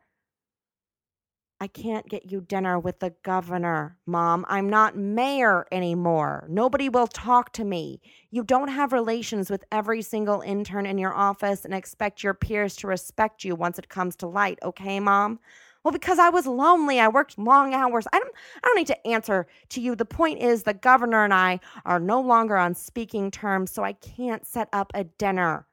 I 1.61 1.67
can't 1.67 2.09
get 2.09 2.31
you 2.31 2.41
dinner 2.41 2.79
with 2.79 3.01
the 3.01 3.15
governor, 3.25 3.97
Mom. 4.07 4.47
I'm 4.49 4.71
not 4.71 4.97
mayor 4.97 5.67
anymore. 5.73 6.47
Nobody 6.49 6.89
will 6.89 7.09
talk 7.09 7.53
to 7.55 7.65
me. 7.65 8.01
You 8.31 8.45
don't 8.45 8.69
have 8.69 8.93
relations 8.93 9.51
with 9.51 9.65
every 9.73 10.03
single 10.03 10.41
intern 10.41 10.87
in 10.87 10.99
your 10.99 11.15
office 11.15 11.65
and 11.65 11.75
expect 11.75 12.23
your 12.23 12.35
peers 12.35 12.77
to 12.77 12.87
respect 12.87 13.45
you 13.45 13.57
once 13.57 13.79
it 13.79 13.89
comes 13.89 14.15
to 14.17 14.29
light, 14.29 14.61
okay, 14.63 15.01
Mom? 15.01 15.41
Well, 15.83 15.93
because 15.93 16.19
I 16.19 16.29
was 16.29 16.47
lonely. 16.47 17.01
I 17.01 17.09
worked 17.09 17.39
long 17.39 17.75
hours. 17.75 18.07
I 18.13 18.19
don't 18.19 18.35
I 18.63 18.67
don't 18.67 18.77
need 18.77 18.89
to 18.89 19.07
answer 19.07 19.47
to 19.71 19.81
you. 19.81 19.95
The 19.97 20.05
point 20.05 20.41
is 20.41 20.63
the 20.63 20.75
governor 20.75 21.25
and 21.25 21.35
I 21.35 21.61
are 21.85 22.01
no 22.01 22.21
longer 22.21 22.57
on 22.57 22.75
speaking 22.75 23.31
terms, 23.31 23.71
so 23.71 23.83
I 23.83 23.95
can't 23.95 24.47
set 24.47 24.69
up 24.73 24.93
a 24.95 25.05
dinner. 25.05 25.68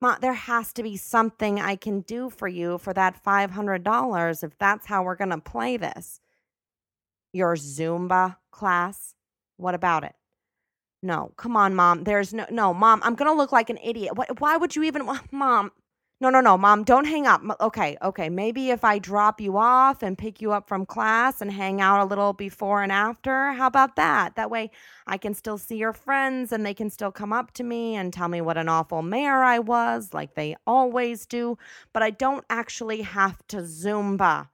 Ma, 0.00 0.16
there 0.20 0.34
has 0.34 0.72
to 0.74 0.82
be 0.82 0.96
something 0.96 1.58
I 1.60 1.76
can 1.76 2.00
do 2.00 2.28
for 2.28 2.48
you 2.48 2.78
for 2.78 2.92
that 2.92 3.22
$500 3.24 4.44
if 4.44 4.58
that's 4.58 4.86
how 4.86 5.02
we're 5.02 5.16
going 5.16 5.30
to 5.30 5.38
play 5.38 5.76
this. 5.76 6.20
Your 7.32 7.54
Zumba 7.56 8.36
class? 8.50 9.14
What 9.56 9.74
about 9.74 10.04
it? 10.04 10.14
No, 11.02 11.32
come 11.36 11.56
on, 11.56 11.74
mom. 11.74 12.04
There's 12.04 12.34
no, 12.34 12.46
no, 12.50 12.74
mom. 12.74 13.00
I'm 13.04 13.14
gonna 13.14 13.34
look 13.34 13.52
like 13.52 13.70
an 13.70 13.78
idiot. 13.82 14.16
What, 14.16 14.40
why 14.40 14.56
would 14.56 14.74
you 14.74 14.82
even, 14.82 15.08
mom? 15.30 15.70
No, 16.18 16.30
no, 16.30 16.40
no, 16.40 16.56
mom. 16.56 16.82
Don't 16.82 17.04
hang 17.04 17.26
up. 17.26 17.42
Okay, 17.60 17.98
okay. 18.00 18.30
Maybe 18.30 18.70
if 18.70 18.84
I 18.84 18.98
drop 18.98 19.38
you 19.38 19.58
off 19.58 20.02
and 20.02 20.16
pick 20.16 20.40
you 20.40 20.50
up 20.52 20.66
from 20.66 20.86
class 20.86 21.42
and 21.42 21.52
hang 21.52 21.82
out 21.82 22.00
a 22.00 22.06
little 22.08 22.32
before 22.32 22.82
and 22.82 22.90
after. 22.90 23.52
How 23.52 23.66
about 23.66 23.96
that? 23.96 24.34
That 24.34 24.50
way, 24.50 24.70
I 25.06 25.18
can 25.18 25.34
still 25.34 25.58
see 25.58 25.76
your 25.76 25.92
friends 25.92 26.52
and 26.52 26.64
they 26.64 26.72
can 26.72 26.88
still 26.88 27.12
come 27.12 27.34
up 27.34 27.52
to 27.54 27.64
me 27.64 27.96
and 27.96 28.14
tell 28.14 28.28
me 28.28 28.40
what 28.40 28.56
an 28.56 28.66
awful 28.66 29.02
mayor 29.02 29.42
I 29.42 29.58
was, 29.58 30.14
like 30.14 30.34
they 30.34 30.56
always 30.66 31.26
do. 31.26 31.58
But 31.92 32.02
I 32.02 32.10
don't 32.10 32.46
actually 32.48 33.02
have 33.02 33.46
to 33.48 33.58
Zumba. 33.58 34.48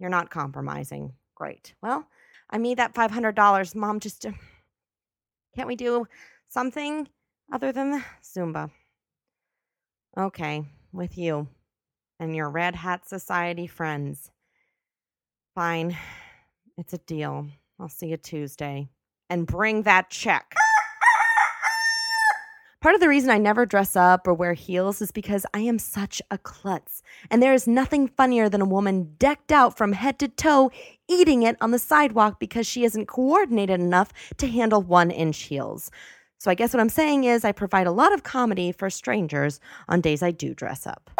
You're 0.00 0.10
not 0.10 0.30
compromising. 0.30 1.12
Great. 1.36 1.74
Well, 1.80 2.08
I 2.50 2.58
need 2.58 2.78
that 2.78 2.94
$500. 2.94 3.74
Mom, 3.76 4.00
just. 4.00 4.26
Can't 5.54 5.68
we 5.68 5.76
do 5.76 6.06
something 6.48 7.08
other 7.52 7.70
than 7.70 8.04
Zumba? 8.22 8.70
Okay, 10.18 10.64
with 10.92 11.16
you 11.16 11.46
and 12.18 12.34
your 12.34 12.50
Red 12.50 12.74
Hat 12.74 13.08
Society 13.08 13.68
friends. 13.68 14.30
Fine, 15.54 15.96
it's 16.76 16.92
a 16.92 16.98
deal. 16.98 17.48
I'll 17.78 17.88
see 17.88 18.08
you 18.08 18.16
Tuesday. 18.16 18.88
And 19.28 19.46
bring 19.46 19.82
that 19.82 20.10
check. 20.10 20.54
Part 22.82 22.94
of 22.94 23.00
the 23.00 23.08
reason 23.08 23.30
I 23.30 23.38
never 23.38 23.66
dress 23.66 23.94
up 23.94 24.26
or 24.26 24.32
wear 24.32 24.54
heels 24.54 25.02
is 25.02 25.12
because 25.12 25.44
I 25.52 25.60
am 25.60 25.78
such 25.78 26.22
a 26.30 26.38
klutz. 26.38 27.02
And 27.30 27.42
there 27.42 27.52
is 27.52 27.68
nothing 27.68 28.08
funnier 28.08 28.48
than 28.48 28.62
a 28.62 28.66
woman 28.66 29.16
decked 29.18 29.52
out 29.52 29.76
from 29.76 29.92
head 29.92 30.18
to 30.20 30.28
toe 30.28 30.70
eating 31.06 31.42
it 31.42 31.56
on 31.60 31.72
the 31.72 31.78
sidewalk 31.78 32.40
because 32.40 32.66
she 32.66 32.84
isn't 32.84 33.06
coordinated 33.06 33.80
enough 33.80 34.12
to 34.38 34.46
handle 34.48 34.82
one 34.82 35.10
inch 35.10 35.42
heels. 35.42 35.90
So 36.40 36.50
I 36.50 36.54
guess 36.54 36.72
what 36.72 36.80
I'm 36.80 36.88
saying 36.88 37.24
is 37.24 37.44
I 37.44 37.52
provide 37.52 37.86
a 37.86 37.92
lot 37.92 38.14
of 38.14 38.22
comedy 38.22 38.72
for 38.72 38.88
strangers 38.88 39.60
on 39.90 40.00
days 40.00 40.22
I 40.22 40.30
do 40.30 40.54
dress 40.54 40.86
up. 40.86 41.10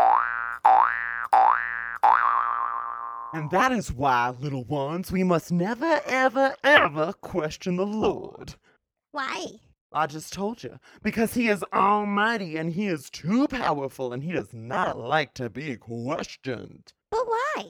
And 3.35 3.51
that 3.51 3.71
is 3.71 3.93
why, 3.93 4.31
little 4.41 4.65
ones, 4.65 5.13
we 5.13 5.23
must 5.23 5.53
never, 5.53 6.01
ever, 6.07 6.57
ever 6.65 7.13
question 7.21 7.77
the 7.77 7.87
Lord. 7.87 8.55
Why? 9.13 9.45
I 9.93 10.07
just 10.07 10.33
told 10.33 10.65
you. 10.65 10.79
Because 11.03 11.35
he 11.35 11.49
is 11.49 11.63
almighty 11.75 12.57
and 12.57 12.73
he 12.73 12.87
is 12.87 13.11
too 13.11 13.47
powerful 13.47 14.15
and 14.15 14.23
he 14.23 14.33
does 14.33 14.55
not 14.55 14.99
like 14.99 15.35
to 15.35 15.51
be 15.51 15.77
questioned. 15.77 16.95
But 17.11 17.27
why? 17.27 17.65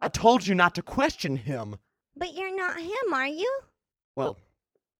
I 0.00 0.08
told 0.08 0.46
you 0.46 0.54
not 0.54 0.74
to 0.76 0.82
question 0.82 1.36
him. 1.36 1.76
But 2.16 2.32
you're 2.32 2.56
not 2.56 2.80
him, 2.80 3.12
are 3.12 3.26
you? 3.26 3.60
Well, 4.16 4.38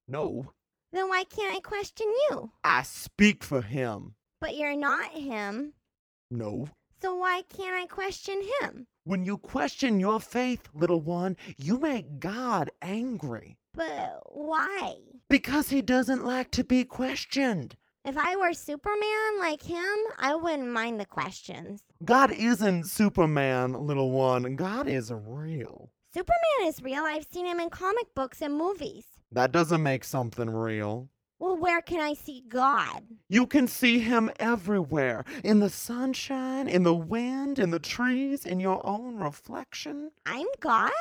no. 0.06 0.52
Then 0.94 1.08
why 1.08 1.24
can't 1.24 1.52
I 1.52 1.58
question 1.58 2.06
you? 2.30 2.52
I 2.62 2.84
speak 2.84 3.42
for 3.42 3.62
him. 3.62 4.14
But 4.40 4.54
you're 4.54 4.76
not 4.76 5.10
him. 5.10 5.72
No. 6.30 6.68
So 7.02 7.16
why 7.16 7.42
can't 7.48 7.74
I 7.74 7.86
question 7.86 8.40
him? 8.60 8.86
When 9.02 9.24
you 9.24 9.36
question 9.36 9.98
your 9.98 10.20
faith, 10.20 10.68
little 10.72 11.00
one, 11.00 11.36
you 11.58 11.80
make 11.80 12.20
God 12.20 12.70
angry. 12.80 13.56
But 13.74 14.20
why? 14.26 14.94
Because 15.28 15.70
he 15.70 15.82
doesn't 15.82 16.24
like 16.24 16.52
to 16.52 16.62
be 16.62 16.84
questioned. 16.84 17.74
If 18.04 18.16
I 18.16 18.36
were 18.36 18.52
Superman 18.52 19.40
like 19.40 19.62
him, 19.62 19.96
I 20.16 20.36
wouldn't 20.36 20.68
mind 20.68 21.00
the 21.00 21.06
questions. 21.06 21.82
God 22.04 22.30
isn't 22.30 22.84
Superman, 22.84 23.72
little 23.72 24.12
one. 24.12 24.54
God 24.54 24.86
is 24.86 25.10
real. 25.12 25.90
Superman 26.12 26.68
is 26.68 26.80
real. 26.82 27.02
I've 27.02 27.26
seen 27.26 27.46
him 27.46 27.58
in 27.58 27.70
comic 27.70 28.14
books 28.14 28.40
and 28.40 28.56
movies. 28.56 29.06
That 29.34 29.50
doesn't 29.50 29.82
make 29.82 30.04
something 30.04 30.48
real. 30.48 31.08
Well, 31.40 31.56
where 31.56 31.82
can 31.82 32.00
I 32.00 32.14
see 32.14 32.44
God? 32.48 33.02
You 33.28 33.46
can 33.46 33.66
see 33.66 33.98
him 33.98 34.30
everywhere 34.38 35.24
in 35.42 35.58
the 35.58 35.68
sunshine, 35.68 36.68
in 36.68 36.84
the 36.84 36.94
wind, 36.94 37.58
in 37.58 37.70
the 37.70 37.80
trees, 37.80 38.46
in 38.46 38.60
your 38.60 38.80
own 38.86 39.16
reflection. 39.16 40.12
I'm 40.24 40.46
God? 40.60 40.92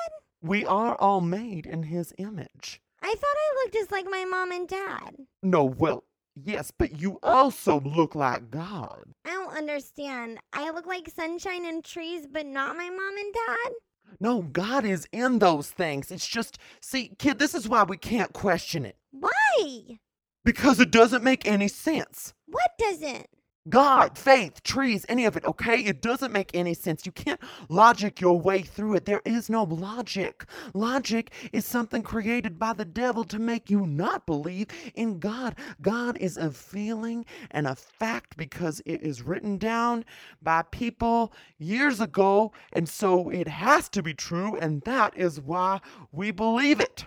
We 0.41 0.65
are 0.65 0.95
all 0.95 1.21
made 1.21 1.67
in 1.67 1.83
his 1.83 2.11
image. 2.17 2.81
I 3.03 3.13
thought 3.13 3.21
I 3.21 3.55
looked 3.63 3.75
just 3.75 3.91
like 3.91 4.05
my 4.09 4.25
mom 4.25 4.51
and 4.51 4.67
dad. 4.67 5.15
No, 5.43 5.63
well, 5.63 6.03
yes, 6.35 6.71
but 6.75 6.99
you 6.99 7.19
also 7.21 7.81
look 7.81 8.15
like 8.15 8.49
God. 8.49 9.03
I 9.25 9.29
don't 9.29 9.55
understand. 9.55 10.39
I 10.53 10.71
look 10.71 10.87
like 10.87 11.07
sunshine 11.07 11.65
and 11.65 11.85
trees, 11.85 12.25
but 12.25 12.47
not 12.47 12.75
my 12.77 12.89
mom 12.89 13.17
and 13.17 13.33
dad? 13.33 13.73
No, 14.19 14.41
God 14.41 14.85
is 14.85 15.07
in 15.11 15.39
those 15.39 15.69
things. 15.69 16.11
It's 16.11 16.27
just, 16.27 16.57
see, 16.81 17.11
kid, 17.19 17.39
this 17.39 17.53
is 17.53 17.67
why 17.67 17.83
we 17.83 17.97
can't 17.97 18.33
question 18.33 18.85
it. 18.85 18.97
Why? 19.11 19.99
Because 20.43 20.79
it 20.79 20.91
doesn't 20.91 21.23
make 21.23 21.47
any 21.47 21.67
sense. 21.67 22.33
What 22.45 22.71
doesn't? 22.77 23.27
God, 23.69 24.17
faith, 24.17 24.61
trees, 24.63 25.05
any 25.07 25.23
of 25.25 25.37
it, 25.37 25.45
okay? 25.45 25.77
It 25.77 26.01
doesn't 26.01 26.33
make 26.33 26.51
any 26.53 26.73
sense. 26.73 27.05
You 27.05 27.13
can't 27.13 27.39
logic 27.69 28.19
your 28.19 28.37
way 28.37 28.61
through 28.61 28.95
it. 28.95 29.05
There 29.05 29.21
is 29.23 29.49
no 29.49 29.63
logic. 29.63 30.43
Logic 30.73 31.31
is 31.53 31.63
something 31.63 32.01
created 32.03 32.59
by 32.59 32.73
the 32.73 32.83
devil 32.83 33.23
to 33.25 33.39
make 33.39 33.69
you 33.69 33.87
not 33.87 34.25
believe 34.25 34.67
in 34.95 35.17
God. 35.17 35.55
God 35.81 36.17
is 36.17 36.35
a 36.35 36.51
feeling 36.51 37.25
and 37.51 37.65
a 37.65 37.75
fact 37.75 38.35
because 38.35 38.81
it 38.85 39.01
is 39.01 39.21
written 39.21 39.57
down 39.57 40.03
by 40.41 40.63
people 40.63 41.31
years 41.57 42.01
ago, 42.01 42.51
and 42.73 42.89
so 42.89 43.29
it 43.29 43.47
has 43.47 43.87
to 43.89 44.03
be 44.03 44.13
true, 44.13 44.57
and 44.57 44.81
that 44.81 45.17
is 45.17 45.39
why 45.39 45.79
we 46.11 46.31
believe 46.31 46.81
it. 46.81 47.05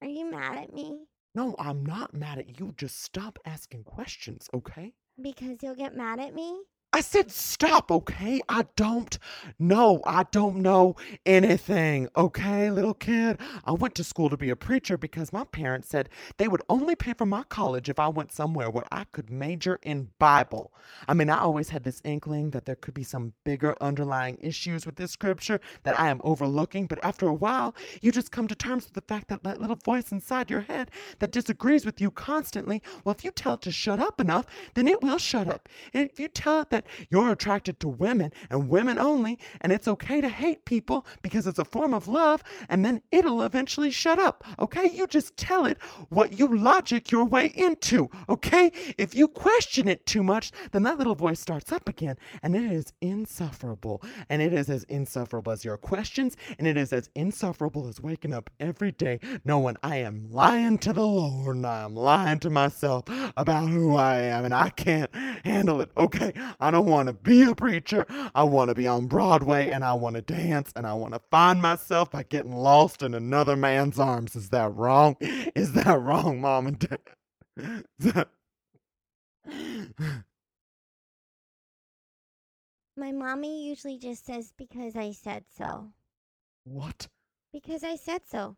Are 0.00 0.08
you 0.08 0.30
mad 0.30 0.56
at 0.56 0.72
me? 0.72 1.00
No, 1.34 1.56
I'm 1.58 1.84
not 1.84 2.14
mad 2.14 2.38
at 2.38 2.60
you. 2.60 2.74
Just 2.76 3.02
stop 3.02 3.38
asking 3.44 3.84
questions, 3.84 4.48
okay? 4.54 4.94
Because 5.20 5.62
you'll 5.62 5.74
get 5.74 5.96
mad 5.96 6.20
at 6.20 6.34
me? 6.34 6.62
I 6.94 7.00
said 7.00 7.32
stop, 7.32 7.90
okay? 7.90 8.40
I 8.48 8.66
don't 8.76 9.18
know. 9.58 10.00
I 10.06 10.26
don't 10.30 10.58
know 10.58 10.94
anything, 11.26 12.08
okay, 12.16 12.70
little 12.70 12.94
kid? 12.94 13.40
I 13.64 13.72
went 13.72 13.96
to 13.96 14.04
school 14.04 14.30
to 14.30 14.36
be 14.36 14.48
a 14.48 14.54
preacher 14.54 14.96
because 14.96 15.32
my 15.32 15.42
parents 15.42 15.88
said 15.88 16.08
they 16.36 16.46
would 16.46 16.62
only 16.68 16.94
pay 16.94 17.12
for 17.14 17.26
my 17.26 17.42
college 17.48 17.88
if 17.88 17.98
I 17.98 18.06
went 18.06 18.30
somewhere 18.30 18.70
where 18.70 18.84
I 18.92 19.06
could 19.10 19.28
major 19.28 19.80
in 19.82 20.10
Bible. 20.20 20.72
I 21.08 21.14
mean, 21.14 21.30
I 21.30 21.40
always 21.40 21.70
had 21.70 21.82
this 21.82 22.00
inkling 22.04 22.50
that 22.50 22.64
there 22.64 22.76
could 22.76 22.94
be 22.94 23.02
some 23.02 23.32
bigger 23.42 23.74
underlying 23.80 24.38
issues 24.40 24.86
with 24.86 24.94
this 24.94 25.10
scripture 25.10 25.58
that 25.82 25.98
I 25.98 26.10
am 26.10 26.20
overlooking, 26.22 26.86
but 26.86 27.04
after 27.04 27.26
a 27.26 27.34
while, 27.34 27.74
you 28.02 28.12
just 28.12 28.30
come 28.30 28.46
to 28.46 28.54
terms 28.54 28.84
with 28.84 28.94
the 28.94 29.12
fact 29.12 29.26
that 29.30 29.42
that 29.42 29.60
little 29.60 29.74
voice 29.84 30.12
inside 30.12 30.48
your 30.48 30.60
head 30.60 30.92
that 31.18 31.32
disagrees 31.32 31.84
with 31.84 32.00
you 32.00 32.12
constantly, 32.12 32.80
well, 33.02 33.16
if 33.16 33.24
you 33.24 33.32
tell 33.32 33.54
it 33.54 33.62
to 33.62 33.72
shut 33.72 33.98
up 33.98 34.20
enough, 34.20 34.46
then 34.74 34.86
it 34.86 35.02
will 35.02 35.18
shut 35.18 35.48
up. 35.48 35.68
And 35.92 36.08
if 36.08 36.20
you 36.20 36.28
tell 36.28 36.60
it 36.60 36.70
that 36.70 36.83
you're 37.10 37.30
attracted 37.30 37.80
to 37.80 37.88
women 37.88 38.32
and 38.50 38.68
women 38.68 38.98
only, 38.98 39.38
and 39.60 39.72
it's 39.72 39.88
okay 39.88 40.20
to 40.20 40.28
hate 40.28 40.64
people 40.64 41.06
because 41.22 41.46
it's 41.46 41.58
a 41.58 41.64
form 41.64 41.94
of 41.94 42.08
love, 42.08 42.42
and 42.68 42.84
then 42.84 43.02
it'll 43.10 43.42
eventually 43.42 43.90
shut 43.90 44.18
up, 44.18 44.44
okay? 44.58 44.90
You 44.92 45.06
just 45.06 45.36
tell 45.36 45.66
it 45.66 45.78
what 46.08 46.38
you 46.38 46.56
logic 46.56 47.10
your 47.10 47.24
way 47.24 47.52
into, 47.54 48.08
okay? 48.28 48.70
If 48.98 49.14
you 49.14 49.28
question 49.28 49.88
it 49.88 50.06
too 50.06 50.22
much, 50.22 50.52
then 50.72 50.82
that 50.84 50.98
little 50.98 51.14
voice 51.14 51.40
starts 51.40 51.72
up 51.72 51.88
again, 51.88 52.16
and 52.42 52.54
it 52.54 52.70
is 52.70 52.92
insufferable. 53.00 54.02
And 54.28 54.42
it 54.42 54.52
is 54.52 54.68
as 54.70 54.84
insufferable 54.84 55.52
as 55.52 55.64
your 55.64 55.76
questions, 55.76 56.36
and 56.58 56.66
it 56.66 56.76
is 56.76 56.92
as 56.92 57.10
insufferable 57.14 57.88
as 57.88 58.00
waking 58.00 58.32
up 58.32 58.50
every 58.60 58.92
day 58.92 59.20
knowing 59.44 59.76
I 59.82 59.96
am 59.96 60.30
lying 60.30 60.78
to 60.78 60.92
the 60.92 61.06
Lord 61.06 61.56
and 61.56 61.66
I 61.66 61.82
am 61.82 61.94
lying 61.94 62.38
to 62.40 62.50
myself 62.50 63.04
about 63.36 63.68
who 63.68 63.96
I 63.96 64.16
am, 64.20 64.44
and 64.44 64.54
I 64.54 64.70
can't 64.70 65.14
handle 65.44 65.80
it, 65.80 65.90
okay? 65.96 66.32
I 66.60 66.70
don't 66.74 66.86
want 66.86 67.06
to 67.06 67.12
be 67.12 67.42
a 67.42 67.54
preacher. 67.54 68.04
I 68.34 68.42
want 68.42 68.68
to 68.68 68.74
be 68.74 68.88
on 68.88 69.06
Broadway 69.06 69.70
and 69.70 69.84
I 69.84 69.94
want 69.94 70.16
to 70.16 70.22
dance 70.22 70.72
and 70.74 70.86
I 70.86 70.94
want 70.94 71.14
to 71.14 71.20
find 71.30 71.62
myself 71.62 72.10
by 72.10 72.24
getting 72.24 72.56
lost 72.56 73.02
in 73.02 73.14
another 73.14 73.54
man's 73.56 73.98
arms. 73.98 74.34
Is 74.34 74.48
that 74.50 74.74
wrong? 74.74 75.16
Is 75.20 75.72
that 75.74 76.00
wrong, 76.00 76.40
mom 76.40 76.66
and 76.66 76.78
dad? 76.78 78.26
My 82.96 83.12
mommy 83.12 83.68
usually 83.68 83.98
just 83.98 84.26
says 84.26 84.52
because 84.56 84.96
I 84.96 85.12
said 85.12 85.44
so. 85.56 85.92
What? 86.64 87.08
Because 87.52 87.84
I 87.84 87.94
said 87.96 88.22
so. 88.26 88.56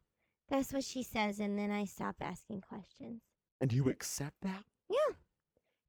That's 0.48 0.72
what 0.72 0.84
she 0.84 1.02
says, 1.02 1.40
and 1.40 1.58
then 1.58 1.70
I 1.70 1.84
stop 1.84 2.16
asking 2.20 2.60
questions. 2.62 3.20
And 3.60 3.72
you 3.72 3.88
accept 3.88 4.36
that? 4.42 4.64
Yeah. 4.88 5.14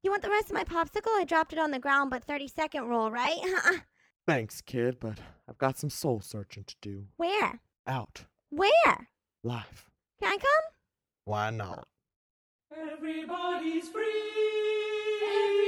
You 0.02 0.10
want 0.10 0.22
the 0.22 0.30
rest 0.30 0.46
of 0.46 0.52
my 0.54 0.64
popsicle? 0.64 1.10
I 1.18 1.24
dropped 1.24 1.52
it 1.52 1.58
on 1.58 1.70
the 1.70 1.78
ground, 1.78 2.10
but 2.10 2.24
30 2.24 2.48
second 2.48 2.88
rule, 2.88 3.10
right? 3.10 3.36
Uh-uh. 3.44 3.78
Thanks, 4.26 4.60
kid, 4.60 4.98
but 5.00 5.18
I've 5.48 5.58
got 5.58 5.78
some 5.78 5.90
soul 5.90 6.20
searching 6.20 6.64
to 6.64 6.76
do. 6.80 7.06
Where? 7.16 7.60
Out. 7.86 8.24
Where? 8.50 9.08
Life. 9.42 9.90
Can 10.20 10.32
I 10.32 10.36
come? 10.36 10.64
Why 11.24 11.50
not? 11.50 11.88
Everybody's 12.72 13.88
free. 13.88 14.04
Everybody's 15.24 15.67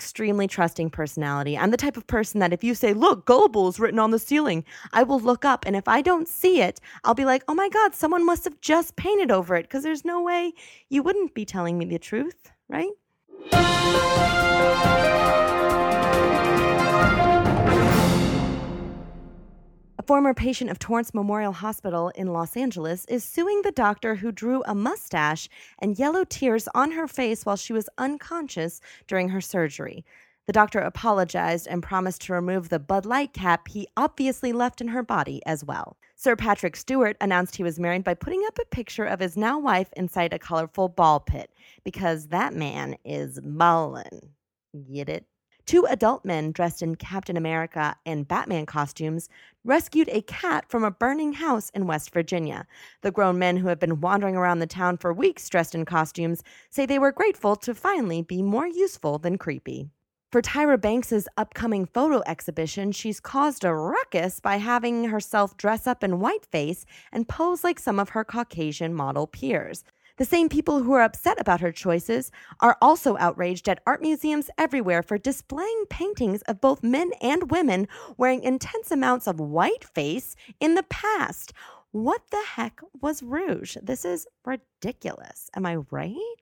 extremely 0.00 0.46
trusting 0.48 0.88
personality. 0.88 1.58
I'm 1.58 1.70
the 1.70 1.76
type 1.76 1.98
of 1.98 2.06
person 2.06 2.40
that 2.40 2.54
if 2.54 2.64
you 2.64 2.74
say, 2.74 2.94
look, 2.94 3.26
gullible 3.26 3.68
is 3.68 3.78
written 3.78 3.98
on 3.98 4.12
the 4.12 4.18
ceiling, 4.18 4.64
I 4.94 5.02
will 5.02 5.20
look 5.20 5.44
up. 5.44 5.66
And 5.66 5.76
if 5.76 5.86
I 5.86 6.00
don't 6.00 6.26
see 6.26 6.62
it, 6.62 6.80
I'll 7.04 7.12
be 7.12 7.26
like, 7.26 7.44
oh 7.48 7.54
my 7.54 7.68
God, 7.68 7.94
someone 7.94 8.24
must 8.24 8.44
have 8.44 8.58
just 8.62 8.96
painted 8.96 9.30
over 9.30 9.54
it 9.56 9.64
because 9.64 9.82
there's 9.82 10.06
no 10.06 10.22
way 10.22 10.54
you 10.88 11.02
wouldn't 11.02 11.34
be 11.34 11.44
telling 11.44 11.76
me 11.76 11.84
the 11.84 11.98
truth, 11.98 12.50
right? 12.66 12.88
Former 20.10 20.34
patient 20.34 20.72
of 20.72 20.80
Torrance 20.80 21.14
Memorial 21.14 21.52
Hospital 21.52 22.08
in 22.16 22.32
Los 22.32 22.56
Angeles 22.56 23.04
is 23.04 23.22
suing 23.22 23.62
the 23.62 23.70
doctor 23.70 24.16
who 24.16 24.32
drew 24.32 24.60
a 24.64 24.74
mustache 24.74 25.48
and 25.78 25.96
yellow 25.96 26.24
tears 26.24 26.68
on 26.74 26.90
her 26.90 27.06
face 27.06 27.46
while 27.46 27.54
she 27.54 27.72
was 27.72 27.88
unconscious 27.96 28.80
during 29.06 29.28
her 29.28 29.40
surgery. 29.40 30.04
The 30.48 30.52
doctor 30.52 30.80
apologized 30.80 31.68
and 31.68 31.80
promised 31.80 32.22
to 32.22 32.32
remove 32.32 32.70
the 32.70 32.80
Bud 32.80 33.06
Light 33.06 33.32
cap 33.32 33.68
he 33.68 33.86
obviously 33.96 34.52
left 34.52 34.80
in 34.80 34.88
her 34.88 35.04
body 35.04 35.42
as 35.46 35.64
well. 35.64 35.96
Sir 36.16 36.34
Patrick 36.34 36.74
Stewart 36.74 37.16
announced 37.20 37.54
he 37.54 37.62
was 37.62 37.78
married 37.78 38.02
by 38.02 38.14
putting 38.14 38.42
up 38.48 38.58
a 38.60 38.74
picture 38.74 39.04
of 39.04 39.20
his 39.20 39.36
now 39.36 39.60
wife 39.60 39.92
inside 39.96 40.32
a 40.32 40.40
colorful 40.40 40.88
ball 40.88 41.20
pit 41.20 41.52
because 41.84 42.26
that 42.26 42.52
man 42.52 42.96
is 43.04 43.38
ballin'. 43.40 44.30
Get 44.92 45.08
it? 45.08 45.26
Two 45.70 45.86
adult 45.86 46.24
men 46.24 46.50
dressed 46.50 46.82
in 46.82 46.96
Captain 46.96 47.36
America 47.36 47.94
and 48.04 48.26
Batman 48.26 48.66
costumes 48.66 49.28
rescued 49.64 50.08
a 50.10 50.22
cat 50.22 50.64
from 50.68 50.82
a 50.82 50.90
burning 50.90 51.34
house 51.34 51.70
in 51.70 51.86
West 51.86 52.12
Virginia. 52.12 52.66
The 53.02 53.12
grown 53.12 53.38
men 53.38 53.56
who 53.56 53.68
have 53.68 53.78
been 53.78 54.00
wandering 54.00 54.34
around 54.34 54.58
the 54.58 54.66
town 54.66 54.96
for 54.96 55.12
weeks 55.12 55.48
dressed 55.48 55.76
in 55.76 55.84
costumes 55.84 56.42
say 56.70 56.86
they 56.86 56.98
were 56.98 57.12
grateful 57.12 57.54
to 57.54 57.72
finally 57.72 58.20
be 58.20 58.42
more 58.42 58.66
useful 58.66 59.18
than 59.18 59.38
creepy. 59.38 59.86
For 60.32 60.42
Tyra 60.42 60.80
Banks's 60.80 61.28
upcoming 61.36 61.86
photo 61.86 62.20
exhibition, 62.26 62.90
she's 62.90 63.20
caused 63.20 63.64
a 63.64 63.72
ruckus 63.72 64.40
by 64.40 64.56
having 64.56 65.04
herself 65.04 65.56
dress 65.56 65.86
up 65.86 66.02
in 66.02 66.18
whiteface 66.18 66.84
and 67.12 67.28
pose 67.28 67.62
like 67.62 67.78
some 67.78 68.00
of 68.00 68.08
her 68.08 68.24
Caucasian 68.24 68.92
model 68.92 69.28
peers. 69.28 69.84
The 70.20 70.26
same 70.26 70.50
people 70.50 70.82
who 70.82 70.92
are 70.92 71.00
upset 71.00 71.40
about 71.40 71.62
her 71.62 71.72
choices 71.72 72.30
are 72.60 72.76
also 72.82 73.16
outraged 73.16 73.70
at 73.70 73.80
art 73.86 74.02
museums 74.02 74.50
everywhere 74.58 75.02
for 75.02 75.16
displaying 75.16 75.84
paintings 75.88 76.42
of 76.42 76.60
both 76.60 76.82
men 76.82 77.12
and 77.22 77.50
women 77.50 77.88
wearing 78.18 78.42
intense 78.42 78.90
amounts 78.90 79.26
of 79.26 79.36
whiteface 79.36 80.36
in 80.60 80.74
the 80.74 80.82
past. 80.82 81.54
What 81.92 82.20
the 82.30 82.44
heck 82.54 82.82
was 83.00 83.22
Rouge? 83.22 83.78
This 83.82 84.04
is 84.04 84.26
ridiculous. 84.44 85.48
Am 85.56 85.64
I 85.64 85.76
right? 85.90 86.34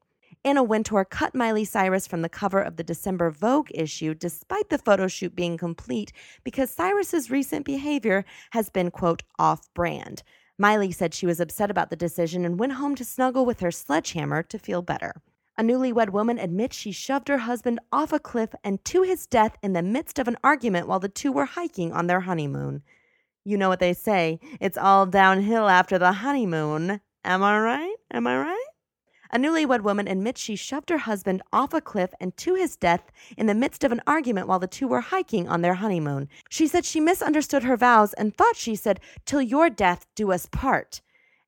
Anna 0.44 0.64
Wintour 0.64 1.04
cut 1.04 1.36
Miley 1.36 1.64
Cyrus 1.64 2.08
from 2.08 2.22
the 2.22 2.28
cover 2.28 2.60
of 2.60 2.78
the 2.78 2.82
December 2.82 3.30
Vogue 3.30 3.70
issue 3.72 4.12
despite 4.12 4.70
the 4.70 4.78
photo 4.78 5.06
shoot 5.06 5.36
being 5.36 5.56
complete 5.56 6.12
because 6.42 6.68
Cyrus's 6.72 7.30
recent 7.30 7.64
behavior 7.64 8.24
has 8.50 8.70
been, 8.70 8.90
quote, 8.90 9.22
off 9.38 9.72
brand. 9.72 10.24
Miley 10.58 10.90
said 10.90 11.14
she 11.14 11.26
was 11.26 11.38
upset 11.38 11.70
about 11.70 11.88
the 11.88 11.96
decision 11.96 12.44
and 12.44 12.58
went 12.58 12.72
home 12.72 12.96
to 12.96 13.04
snuggle 13.04 13.46
with 13.46 13.60
her 13.60 13.70
sledgehammer 13.70 14.42
to 14.42 14.58
feel 14.58 14.82
better. 14.82 15.22
A 15.56 15.62
newlywed 15.62 16.10
woman 16.10 16.38
admits 16.38 16.76
she 16.76 16.90
shoved 16.90 17.28
her 17.28 17.38
husband 17.38 17.78
off 17.92 18.12
a 18.12 18.18
cliff 18.18 18.54
and 18.64 18.84
to 18.86 19.02
his 19.02 19.26
death 19.26 19.56
in 19.62 19.72
the 19.72 19.82
midst 19.82 20.18
of 20.18 20.26
an 20.28 20.36
argument 20.42 20.88
while 20.88 21.00
the 21.00 21.08
two 21.08 21.30
were 21.30 21.44
hiking 21.44 21.92
on 21.92 22.08
their 22.08 22.20
honeymoon. 22.20 22.82
You 23.44 23.56
know 23.56 23.68
what 23.68 23.80
they 23.80 23.92
say 23.92 24.40
it's 24.60 24.76
all 24.76 25.06
downhill 25.06 25.68
after 25.68 25.98
the 25.98 26.12
honeymoon. 26.12 27.00
Am 27.24 27.42
I 27.42 27.58
right? 27.58 27.96
Am 28.12 28.26
I 28.26 28.38
right? 28.38 28.66
A 29.30 29.38
newlywed 29.38 29.82
woman 29.82 30.08
admits 30.08 30.40
she 30.40 30.56
shoved 30.56 30.88
her 30.88 30.98
husband 30.98 31.42
off 31.52 31.74
a 31.74 31.80
cliff 31.80 32.14
and 32.18 32.36
to 32.38 32.54
his 32.54 32.76
death 32.76 33.12
in 33.36 33.46
the 33.46 33.54
midst 33.54 33.84
of 33.84 33.92
an 33.92 34.00
argument 34.06 34.48
while 34.48 34.58
the 34.58 34.66
two 34.66 34.88
were 34.88 35.02
hiking 35.02 35.48
on 35.48 35.60
their 35.60 35.74
honeymoon. 35.74 36.28
She 36.48 36.66
said 36.66 36.84
she 36.84 37.00
misunderstood 37.00 37.62
her 37.62 37.76
vows 37.76 38.14
and 38.14 38.34
thought 38.34 38.56
she 38.56 38.74
said, 38.74 39.00
Till 39.26 39.42
your 39.42 39.68
death 39.68 40.06
do 40.14 40.32
us 40.32 40.46
part. 40.46 41.02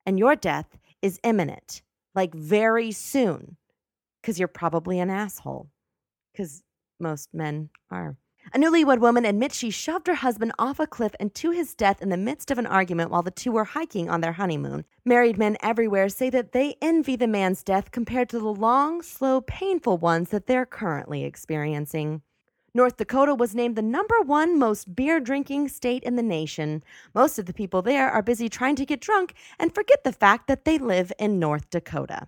And 0.05 0.19
your 0.19 0.35
death 0.35 0.77
is 1.01 1.19
imminent, 1.23 1.81
like 2.13 2.33
very 2.33 2.91
soon, 2.91 3.57
because 4.21 4.37
you're 4.37 4.47
probably 4.47 4.99
an 4.99 5.09
asshole, 5.09 5.69
because 6.31 6.63
most 6.99 7.33
men 7.33 7.69
are. 7.89 8.17
A 8.53 8.57
newlywed 8.57 8.99
woman 8.99 9.23
admits 9.23 9.55
she 9.55 9.69
shoved 9.69 10.07
her 10.07 10.15
husband 10.15 10.51
off 10.59 10.79
a 10.79 10.87
cliff 10.87 11.15
and 11.19 11.33
to 11.35 11.51
his 11.51 11.73
death 11.73 12.01
in 12.01 12.09
the 12.09 12.17
midst 12.17 12.51
of 12.51 12.57
an 12.57 12.65
argument 12.65 13.09
while 13.09 13.21
the 13.21 13.31
two 13.31 13.51
were 13.51 13.63
hiking 13.63 14.09
on 14.09 14.21
their 14.21 14.33
honeymoon. 14.33 14.83
Married 15.05 15.37
men 15.37 15.57
everywhere 15.61 16.09
say 16.09 16.29
that 16.29 16.51
they 16.51 16.75
envy 16.81 17.15
the 17.15 17.27
man's 17.27 17.63
death 17.63 17.91
compared 17.91 18.29
to 18.29 18.39
the 18.39 18.53
long, 18.53 19.01
slow, 19.01 19.41
painful 19.41 19.97
ones 19.97 20.29
that 20.29 20.47
they're 20.47 20.65
currently 20.65 21.23
experiencing. 21.23 22.21
North 22.73 22.97
Dakota 22.97 23.35
was 23.35 23.53
named 23.53 23.75
the 23.75 23.81
number 23.81 24.21
one 24.21 24.57
most 24.57 24.95
beer 24.95 25.19
drinking 25.19 25.67
state 25.67 26.03
in 26.03 26.15
the 26.15 26.23
nation. 26.23 26.83
Most 27.13 27.37
of 27.37 27.45
the 27.45 27.53
people 27.53 27.81
there 27.81 28.09
are 28.09 28.21
busy 28.21 28.49
trying 28.49 28.75
to 28.77 28.85
get 28.85 29.01
drunk 29.01 29.33
and 29.59 29.75
forget 29.75 30.03
the 30.03 30.13
fact 30.13 30.47
that 30.47 30.65
they 30.65 30.77
live 30.77 31.11
in 31.19 31.37
North 31.37 31.69
Dakota. 31.69 32.27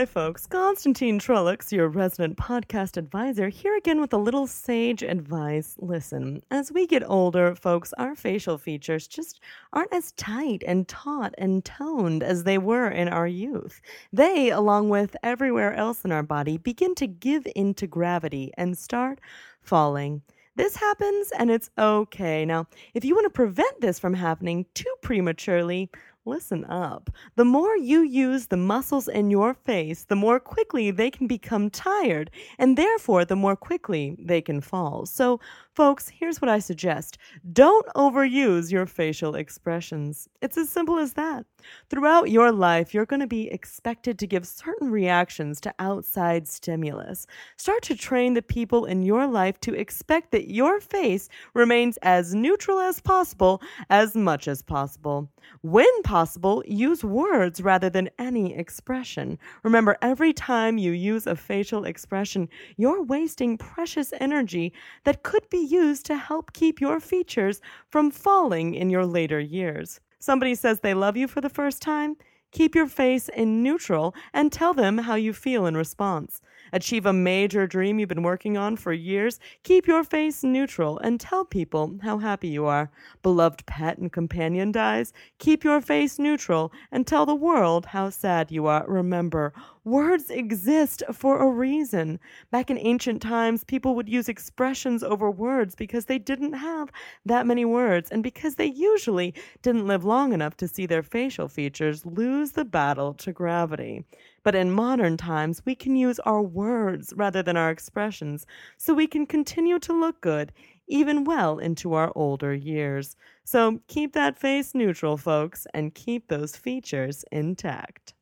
Hi, 0.00 0.06
folks. 0.06 0.46
Constantine 0.46 1.20
Trollocs, 1.20 1.72
your 1.72 1.86
resident 1.86 2.38
podcast 2.38 2.96
advisor, 2.96 3.50
here 3.50 3.76
again 3.76 4.00
with 4.00 4.14
a 4.14 4.16
little 4.16 4.46
sage 4.46 5.02
advice. 5.02 5.76
Listen, 5.78 6.40
as 6.50 6.72
we 6.72 6.86
get 6.86 7.02
older, 7.06 7.54
folks, 7.54 7.92
our 7.98 8.14
facial 8.14 8.56
features 8.56 9.06
just 9.06 9.40
aren't 9.74 9.92
as 9.92 10.12
tight 10.12 10.64
and 10.66 10.88
taut 10.88 11.34
and 11.36 11.66
toned 11.66 12.22
as 12.22 12.44
they 12.44 12.56
were 12.56 12.88
in 12.88 13.08
our 13.08 13.26
youth. 13.26 13.82
They, 14.10 14.48
along 14.48 14.88
with 14.88 15.18
everywhere 15.22 15.74
else 15.74 16.02
in 16.02 16.12
our 16.12 16.22
body, 16.22 16.56
begin 16.56 16.94
to 16.94 17.06
give 17.06 17.46
in 17.54 17.74
to 17.74 17.86
gravity 17.86 18.52
and 18.56 18.78
start 18.78 19.20
falling. 19.60 20.22
This 20.56 20.76
happens 20.76 21.30
and 21.38 21.50
it's 21.50 21.70
okay. 21.78 22.44
Now, 22.44 22.66
if 22.92 23.04
you 23.04 23.14
want 23.14 23.26
to 23.26 23.30
prevent 23.30 23.80
this 23.80 23.98
from 23.98 24.14
happening 24.14 24.66
too 24.74 24.94
prematurely, 25.00 25.90
listen 26.24 26.64
up. 26.66 27.10
The 27.36 27.44
more 27.44 27.76
you 27.76 28.02
use 28.02 28.46
the 28.46 28.56
muscles 28.56 29.08
in 29.08 29.30
your 29.30 29.54
face, 29.54 30.04
the 30.04 30.16
more 30.16 30.38
quickly 30.38 30.90
they 30.90 31.10
can 31.10 31.26
become 31.26 31.70
tired, 31.70 32.30
and 32.58 32.76
therefore 32.76 33.24
the 33.24 33.36
more 33.36 33.56
quickly 33.56 34.16
they 34.18 34.40
can 34.40 34.60
fall. 34.60 35.06
So, 35.06 35.40
folks, 35.74 36.08
here's 36.08 36.40
what 36.40 36.48
I 36.48 36.58
suggest 36.58 37.18
don't 37.52 37.86
overuse 37.96 38.70
your 38.70 38.86
facial 38.86 39.34
expressions. 39.34 40.28
It's 40.42 40.58
as 40.58 40.68
simple 40.68 40.98
as 40.98 41.14
that. 41.14 41.46
Throughout 41.88 42.30
your 42.30 42.52
life, 42.52 42.94
you're 42.94 43.06
going 43.06 43.20
to 43.20 43.26
be 43.26 43.50
expected 43.50 44.18
to 44.18 44.26
give 44.26 44.46
certain 44.46 44.90
reactions 44.90 45.60
to 45.62 45.74
outside 45.78 46.48
stimulus. 46.48 47.26
Start 47.56 47.82
to 47.82 47.96
train 47.96 48.34
the 48.34 48.42
people 48.42 48.84
in 48.86 49.02
your 49.02 49.26
life 49.26 49.60
to 49.60 49.74
expect 49.74 50.30
that 50.32 50.50
your 50.50 50.80
face 50.80 51.28
remains 51.54 51.98
as 51.98 52.34
neutral 52.34 52.78
as 52.78 53.00
possible 53.00 53.62
as 53.88 54.14
much 54.14 54.48
as 54.48 54.62
possible. 54.62 55.30
When 55.62 56.02
possible, 56.10 56.60
use 56.66 57.04
words 57.04 57.62
rather 57.62 57.88
than 57.88 58.10
any 58.18 58.52
expression. 58.52 59.38
Remember, 59.62 59.96
every 60.02 60.32
time 60.32 60.76
you 60.76 60.90
use 60.90 61.24
a 61.24 61.36
facial 61.36 61.84
expression, 61.84 62.48
you're 62.76 63.04
wasting 63.04 63.56
precious 63.56 64.12
energy 64.18 64.72
that 65.04 65.22
could 65.22 65.48
be 65.50 65.64
used 65.64 66.04
to 66.06 66.16
help 66.16 66.52
keep 66.52 66.80
your 66.80 66.98
features 66.98 67.60
from 67.90 68.10
falling 68.10 68.74
in 68.74 68.90
your 68.90 69.06
later 69.06 69.38
years. 69.38 70.00
Somebody 70.18 70.56
says 70.56 70.80
they 70.80 70.94
love 70.94 71.16
you 71.16 71.28
for 71.28 71.40
the 71.40 71.48
first 71.48 71.80
time? 71.80 72.16
Keep 72.50 72.74
your 72.74 72.88
face 72.88 73.28
in 73.28 73.62
neutral 73.62 74.12
and 74.34 74.50
tell 74.50 74.74
them 74.74 74.98
how 74.98 75.14
you 75.14 75.32
feel 75.32 75.64
in 75.64 75.76
response. 75.76 76.40
Achieve 76.72 77.06
a 77.06 77.12
major 77.12 77.66
dream 77.66 77.98
you've 77.98 78.08
been 78.08 78.22
working 78.22 78.56
on 78.56 78.76
for 78.76 78.92
years? 78.92 79.40
Keep 79.62 79.86
your 79.86 80.04
face 80.04 80.42
neutral 80.42 80.98
and 80.98 81.20
tell 81.20 81.44
people 81.44 81.98
how 82.02 82.18
happy 82.18 82.48
you 82.48 82.66
are. 82.66 82.90
Beloved 83.22 83.66
pet 83.66 83.98
and 83.98 84.12
companion 84.12 84.72
dies? 84.72 85.12
Keep 85.38 85.64
your 85.64 85.80
face 85.80 86.18
neutral 86.18 86.72
and 86.92 87.06
tell 87.06 87.26
the 87.26 87.34
world 87.34 87.86
how 87.86 88.10
sad 88.10 88.50
you 88.50 88.66
are. 88.66 88.84
Remember, 88.86 89.52
words 89.84 90.30
exist 90.30 91.02
for 91.12 91.40
a 91.40 91.50
reason. 91.50 92.18
Back 92.50 92.70
in 92.70 92.78
ancient 92.78 93.22
times, 93.22 93.64
people 93.64 93.94
would 93.94 94.08
use 94.08 94.28
expressions 94.28 95.02
over 95.02 95.30
words 95.30 95.74
because 95.74 96.04
they 96.04 96.18
didn't 96.18 96.52
have 96.52 96.90
that 97.24 97.46
many 97.46 97.64
words 97.64 98.10
and 98.10 98.22
because 98.22 98.56
they 98.56 98.66
usually 98.66 99.34
didn't 99.62 99.86
live 99.86 100.04
long 100.04 100.32
enough 100.32 100.56
to 100.58 100.68
see 100.68 100.86
their 100.86 101.02
facial 101.02 101.48
features 101.48 102.04
lose 102.06 102.52
the 102.52 102.64
battle 102.64 103.14
to 103.14 103.32
gravity. 103.32 104.04
But 104.42 104.54
in 104.54 104.70
modern 104.70 105.16
times, 105.16 105.62
we 105.64 105.74
can 105.74 105.96
use 105.96 106.18
our 106.20 106.42
words 106.42 107.12
rather 107.16 107.42
than 107.42 107.56
our 107.56 107.70
expressions, 107.70 108.46
so 108.78 108.94
we 108.94 109.06
can 109.06 109.26
continue 109.26 109.78
to 109.80 109.92
look 109.92 110.20
good 110.20 110.52
even 110.88 111.24
well 111.24 111.58
into 111.58 111.94
our 111.94 112.12
older 112.16 112.52
years. 112.52 113.16
So 113.44 113.80
keep 113.86 114.12
that 114.14 114.38
face 114.38 114.74
neutral, 114.74 115.16
folks, 115.16 115.66
and 115.72 115.94
keep 115.94 116.28
those 116.28 116.56
features 116.56 117.24
intact. 117.30 118.14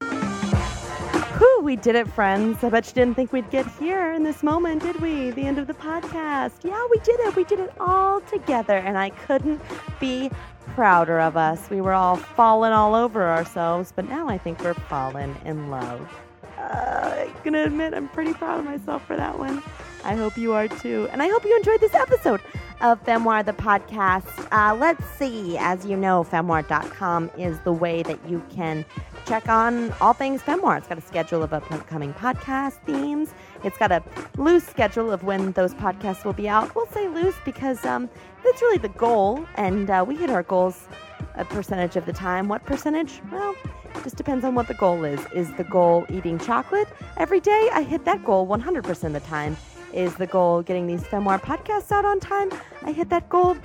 We 1.63 1.75
did 1.77 1.97
it, 1.97 2.09
friends. 2.09 2.63
I 2.63 2.71
bet 2.71 2.87
you 2.87 2.95
didn't 2.95 3.15
think 3.15 3.33
we'd 3.33 3.51
get 3.51 3.67
here 3.79 4.13
in 4.13 4.23
this 4.23 4.43
moment, 4.43 4.83
did 4.83 5.01
we? 5.01 5.31
The 5.33 5.43
end 5.43 5.59
of 5.59 5.67
the 5.67 5.75
podcast. 5.75 6.53
Yeah, 6.63 6.87
we 6.91 6.99
did 7.01 7.19
it. 7.21 7.37
We 7.37 7.45
did 7.45 7.59
it 7.59 7.73
all 7.81 8.21
together, 8.23 8.77
and 8.77 8.97
I 8.97 9.11
couldn't 9.11 9.61
be 10.01 10.31
prouder 10.75 11.21
of 11.21 11.37
us. 11.37 11.69
We 11.69 11.81
were 11.81 11.93
all 11.93 12.17
falling 12.17 12.73
all 12.73 12.95
over 12.95 13.29
ourselves, 13.29 13.93
but 13.95 14.09
now 14.09 14.29
I 14.29 14.39
think 14.39 14.63
we're 14.63 14.73
falling 14.73 15.37
in 15.45 15.69
love. 15.69 16.09
Uh, 16.57 17.27
I'm 17.27 17.35
gonna 17.45 17.65
admit 17.65 17.93
I'm 17.93 18.09
pretty 18.09 18.33
proud 18.33 18.61
of 18.61 18.65
myself 18.65 19.05
for 19.07 19.17
that 19.17 19.39
one. 19.39 19.63
I 20.05 20.15
hope 20.15 20.39
you 20.39 20.53
are 20.53 20.69
too. 20.69 21.09
And 21.13 21.23
I 21.23 21.29
hope 21.29 21.45
you 21.45 21.57
enjoyed 21.57 21.81
this 21.81 21.95
episode 21.95 22.41
of 22.81 23.03
Femoir 23.05 23.45
the 23.45 23.53
podcast. 23.53 24.49
Uh, 24.53 24.75
let's 24.75 25.05
see. 25.17 25.57
As 25.59 25.85
you 25.85 25.97
know, 25.97 26.25
femoir.com 26.25 27.31
is 27.37 27.59
the 27.61 27.73
way 27.73 28.03
that 28.05 28.19
you 28.29 28.43
can 28.51 28.85
check 29.27 29.49
on 29.49 29.93
all 30.01 30.13
things 30.13 30.43
Femoir. 30.43 30.79
It's 30.79 30.87
got 30.87 30.99
a 30.99 31.03
schedule 31.03 31.43
of 31.43 31.53
upcoming 31.53 32.15
podcast 32.15 32.75
themes. 32.85 33.35
It's 33.65 33.77
got 33.77 33.93
a 33.93 34.03
loose 34.37 34.65
schedule 34.65 35.11
of 35.11 35.25
when 35.25 35.53
those 35.53 35.75
podcasts 35.75 36.25
will 36.25 36.33
be 36.33 36.49
out. 36.49 36.75
We'll 36.75 36.87
say 36.87 37.09
loose 37.09 37.37
because 37.45 37.85
um, 37.85 38.09
that's 38.45 38.63
really 38.63 38.79
the 38.79 38.89
goal, 38.91 39.45
and 39.57 39.91
uh, 39.91 40.05
we 40.07 40.17
hit 40.17 40.31
our 40.31 40.43
goals 40.43 40.89
a 41.35 41.45
percentage 41.45 41.97
of 41.97 42.07
the 42.07 42.13
time. 42.13 42.49
What 42.49 42.65
percentage? 42.65 43.21
Well, 43.31 43.55
just 44.03 44.17
depends 44.17 44.45
on 44.45 44.55
what 44.55 44.69
the 44.69 44.75
goal 44.75 45.05
is. 45.05 45.21
Is 45.35 45.53
the 45.55 45.65
goal 45.65 46.07
eating 46.09 46.39
chocolate 46.39 46.89
every 47.17 47.41
day? 47.41 47.69
I 47.73 47.83
hit 47.83 48.05
that 48.05 48.25
goal 48.25 48.47
100% 48.47 49.05
of 49.05 49.13
the 49.13 49.21
time. 49.21 49.57
Is 49.93 50.15
the 50.17 50.27
goal 50.27 50.63
getting 50.63 50.87
these 50.87 51.03
Femoir 51.03 51.41
podcasts 51.41 51.91
out 51.91 52.05
on 52.05 52.21
time? 52.21 52.51
I 52.83 52.93
hit 52.93 53.09
that 53.11 53.29
goal 53.29 53.57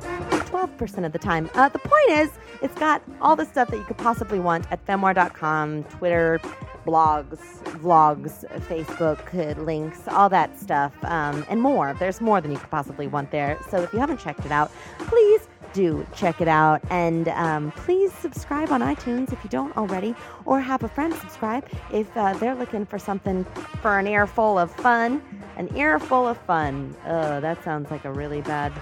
12% 0.00 1.06
of 1.06 1.12
the 1.12 1.18
time. 1.18 1.50
Uh, 1.54 1.68
the 1.68 1.78
point 1.78 2.10
is, 2.10 2.30
it's 2.62 2.74
got 2.74 3.02
all 3.20 3.34
the 3.34 3.44
stuff 3.44 3.68
that 3.68 3.76
you 3.76 3.84
could 3.84 3.98
possibly 3.98 4.38
want 4.38 4.70
at 4.70 4.84
femoir.com, 4.86 5.84
Twitter, 5.84 6.40
blogs, 6.86 7.38
vlogs, 7.80 8.44
Facebook, 8.68 9.64
links, 9.64 10.06
all 10.08 10.28
that 10.28 10.58
stuff, 10.60 10.92
um, 11.04 11.44
and 11.48 11.60
more. 11.60 11.94
There's 11.98 12.20
more 12.20 12.40
than 12.40 12.52
you 12.52 12.58
could 12.58 12.70
possibly 12.70 13.06
want 13.06 13.30
there. 13.30 13.58
So 13.70 13.82
if 13.82 13.92
you 13.92 13.98
haven't 13.98 14.20
checked 14.20 14.44
it 14.44 14.52
out, 14.52 14.70
please 14.98 15.48
do 15.74 16.06
check 16.14 16.40
it 16.40 16.48
out. 16.48 16.80
And 16.88 17.28
um, 17.28 17.72
please 17.72 18.12
subscribe 18.12 18.70
on 18.70 18.80
iTunes 18.80 19.32
if 19.32 19.44
you 19.44 19.50
don't 19.50 19.76
already, 19.76 20.14
or 20.46 20.60
have 20.60 20.82
a 20.82 20.88
friend 20.88 21.12
subscribe 21.12 21.68
if 21.92 22.16
uh, 22.16 22.32
they're 22.34 22.54
looking 22.54 22.86
for 22.86 22.98
something 22.98 23.44
for 23.82 23.98
an 23.98 24.06
earful 24.06 24.58
of 24.58 24.74
fun. 24.74 25.22
An 25.56 25.76
earful 25.76 26.26
of 26.26 26.38
fun. 26.38 26.96
Oh, 27.06 27.40
that 27.40 27.62
sounds 27.62 27.90
like 27.90 28.06
a 28.06 28.12
really 28.12 28.40
bad 28.40 28.72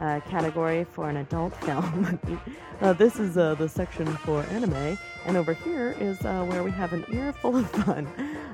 uh, 0.00 0.20
category 0.28 0.84
for 0.84 1.08
an 1.10 1.18
adult 1.18 1.54
film. 1.64 2.18
uh, 2.80 2.92
this 2.94 3.18
is 3.18 3.36
uh, 3.36 3.54
the 3.54 3.68
section 3.68 4.06
for 4.06 4.42
anime, 4.44 4.98
and 5.26 5.36
over 5.36 5.52
here 5.52 5.94
is 6.00 6.24
uh, 6.24 6.44
where 6.44 6.62
we 6.62 6.70
have 6.70 6.92
an 6.92 7.04
ear 7.12 7.32
full 7.32 7.56
of 7.56 7.70
fun. 7.70 8.08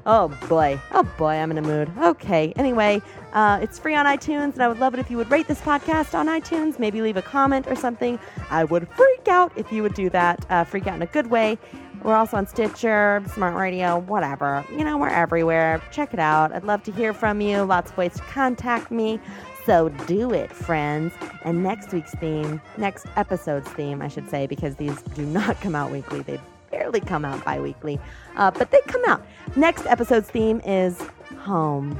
Oh 0.04 0.28
boy, 0.48 0.80
oh 0.92 1.04
boy, 1.16 1.34
I'm 1.34 1.50
in 1.52 1.58
a 1.58 1.62
mood. 1.62 1.90
Okay, 2.02 2.52
anyway, 2.56 3.00
uh, 3.34 3.60
it's 3.62 3.78
free 3.78 3.94
on 3.94 4.06
iTunes, 4.06 4.54
and 4.54 4.62
I 4.62 4.68
would 4.68 4.80
love 4.80 4.94
it 4.94 5.00
if 5.00 5.10
you 5.10 5.16
would 5.16 5.30
rate 5.30 5.46
this 5.46 5.60
podcast 5.60 6.18
on 6.18 6.26
iTunes, 6.26 6.78
maybe 6.78 7.00
leave 7.00 7.16
a 7.16 7.22
comment 7.22 7.68
or 7.68 7.76
something. 7.76 8.18
I 8.50 8.64
would 8.64 8.88
freak 8.88 9.28
out 9.28 9.52
if 9.54 9.70
you 9.70 9.82
would 9.82 9.94
do 9.94 10.10
that, 10.10 10.44
uh, 10.50 10.64
freak 10.64 10.86
out 10.88 10.96
in 10.96 11.02
a 11.02 11.06
good 11.06 11.28
way. 11.28 11.58
We're 12.02 12.16
also 12.16 12.36
on 12.36 12.48
Stitcher, 12.48 13.22
Smart 13.32 13.54
Radio, 13.54 14.00
whatever. 14.00 14.64
You 14.72 14.82
know, 14.82 14.98
we're 14.98 15.08
everywhere. 15.08 15.80
Check 15.92 16.12
it 16.12 16.18
out. 16.18 16.52
I'd 16.52 16.64
love 16.64 16.82
to 16.84 16.92
hear 16.92 17.12
from 17.12 17.40
you. 17.40 17.62
Lots 17.62 17.92
of 17.92 17.96
ways 17.96 18.14
to 18.14 18.22
contact 18.22 18.90
me. 18.90 19.20
So 19.64 19.88
do 20.08 20.32
it, 20.32 20.50
friends. 20.52 21.12
And 21.44 21.62
next 21.62 21.92
week's 21.92 22.12
theme, 22.16 22.60
next 22.76 23.06
episode's 23.14 23.68
theme, 23.68 24.02
I 24.02 24.08
should 24.08 24.28
say, 24.28 24.48
because 24.48 24.74
these 24.74 25.00
do 25.14 25.24
not 25.24 25.60
come 25.60 25.76
out 25.76 25.92
weekly. 25.92 26.22
They 26.22 26.40
barely 26.72 27.00
come 27.00 27.24
out 27.24 27.44
bi 27.44 27.60
weekly, 27.60 28.00
uh, 28.36 28.50
but 28.50 28.72
they 28.72 28.80
come 28.88 29.04
out. 29.06 29.24
Next 29.54 29.86
episode's 29.86 30.28
theme 30.28 30.60
is 30.64 31.00
home. 31.38 31.96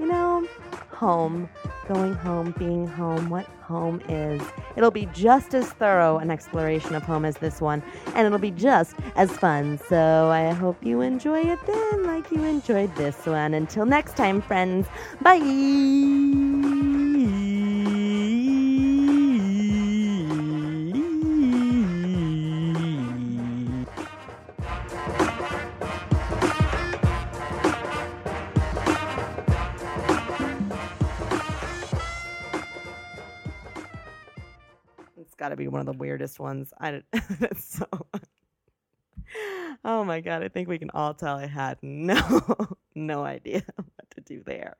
You 0.00 0.06
know, 0.06 0.48
home, 0.90 1.48
going 1.86 2.14
home, 2.14 2.54
being 2.58 2.86
home, 2.86 3.30
what 3.30 3.46
home 3.62 4.02
is. 4.08 4.42
It'll 4.76 4.90
be 4.90 5.06
just 5.12 5.54
as 5.54 5.66
thorough 5.66 6.18
an 6.18 6.30
exploration 6.30 6.94
of 6.94 7.02
home 7.04 7.24
as 7.24 7.36
this 7.36 7.60
one, 7.60 7.82
and 8.14 8.26
it'll 8.26 8.38
be 8.38 8.50
just 8.50 8.96
as 9.14 9.30
fun. 9.30 9.78
So 9.88 10.28
I 10.28 10.52
hope 10.52 10.84
you 10.84 11.00
enjoy 11.00 11.42
it 11.42 11.58
then, 11.66 12.06
like 12.06 12.30
you 12.30 12.42
enjoyed 12.44 12.94
this 12.96 13.26
one. 13.26 13.54
Until 13.54 13.86
next 13.86 14.16
time, 14.16 14.42
friends, 14.42 14.88
bye. 15.22 16.89
One 35.80 35.88
of 35.88 35.94
the 35.94 35.98
weirdest 35.98 36.38
ones. 36.38 36.74
I 36.78 37.02
so. 37.56 37.86
Oh 39.82 40.04
my 40.04 40.20
god! 40.20 40.42
I 40.42 40.48
think 40.48 40.68
we 40.68 40.78
can 40.78 40.90
all 40.90 41.14
tell 41.14 41.38
I 41.38 41.46
had 41.46 41.78
no, 41.80 42.20
no 42.94 43.24
idea 43.24 43.62
what 43.76 44.10
to 44.10 44.20
do 44.20 44.42
there. 44.44 44.76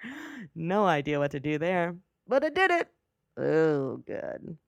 No 0.55 0.85
idea 0.85 1.19
what 1.19 1.31
to 1.31 1.41
do 1.41 1.57
there, 1.57 1.97
but 2.29 2.45
I 2.45 2.51
did 2.51 2.71
it. 2.71 2.89
Oh, 3.39 3.97
good. 3.99 4.59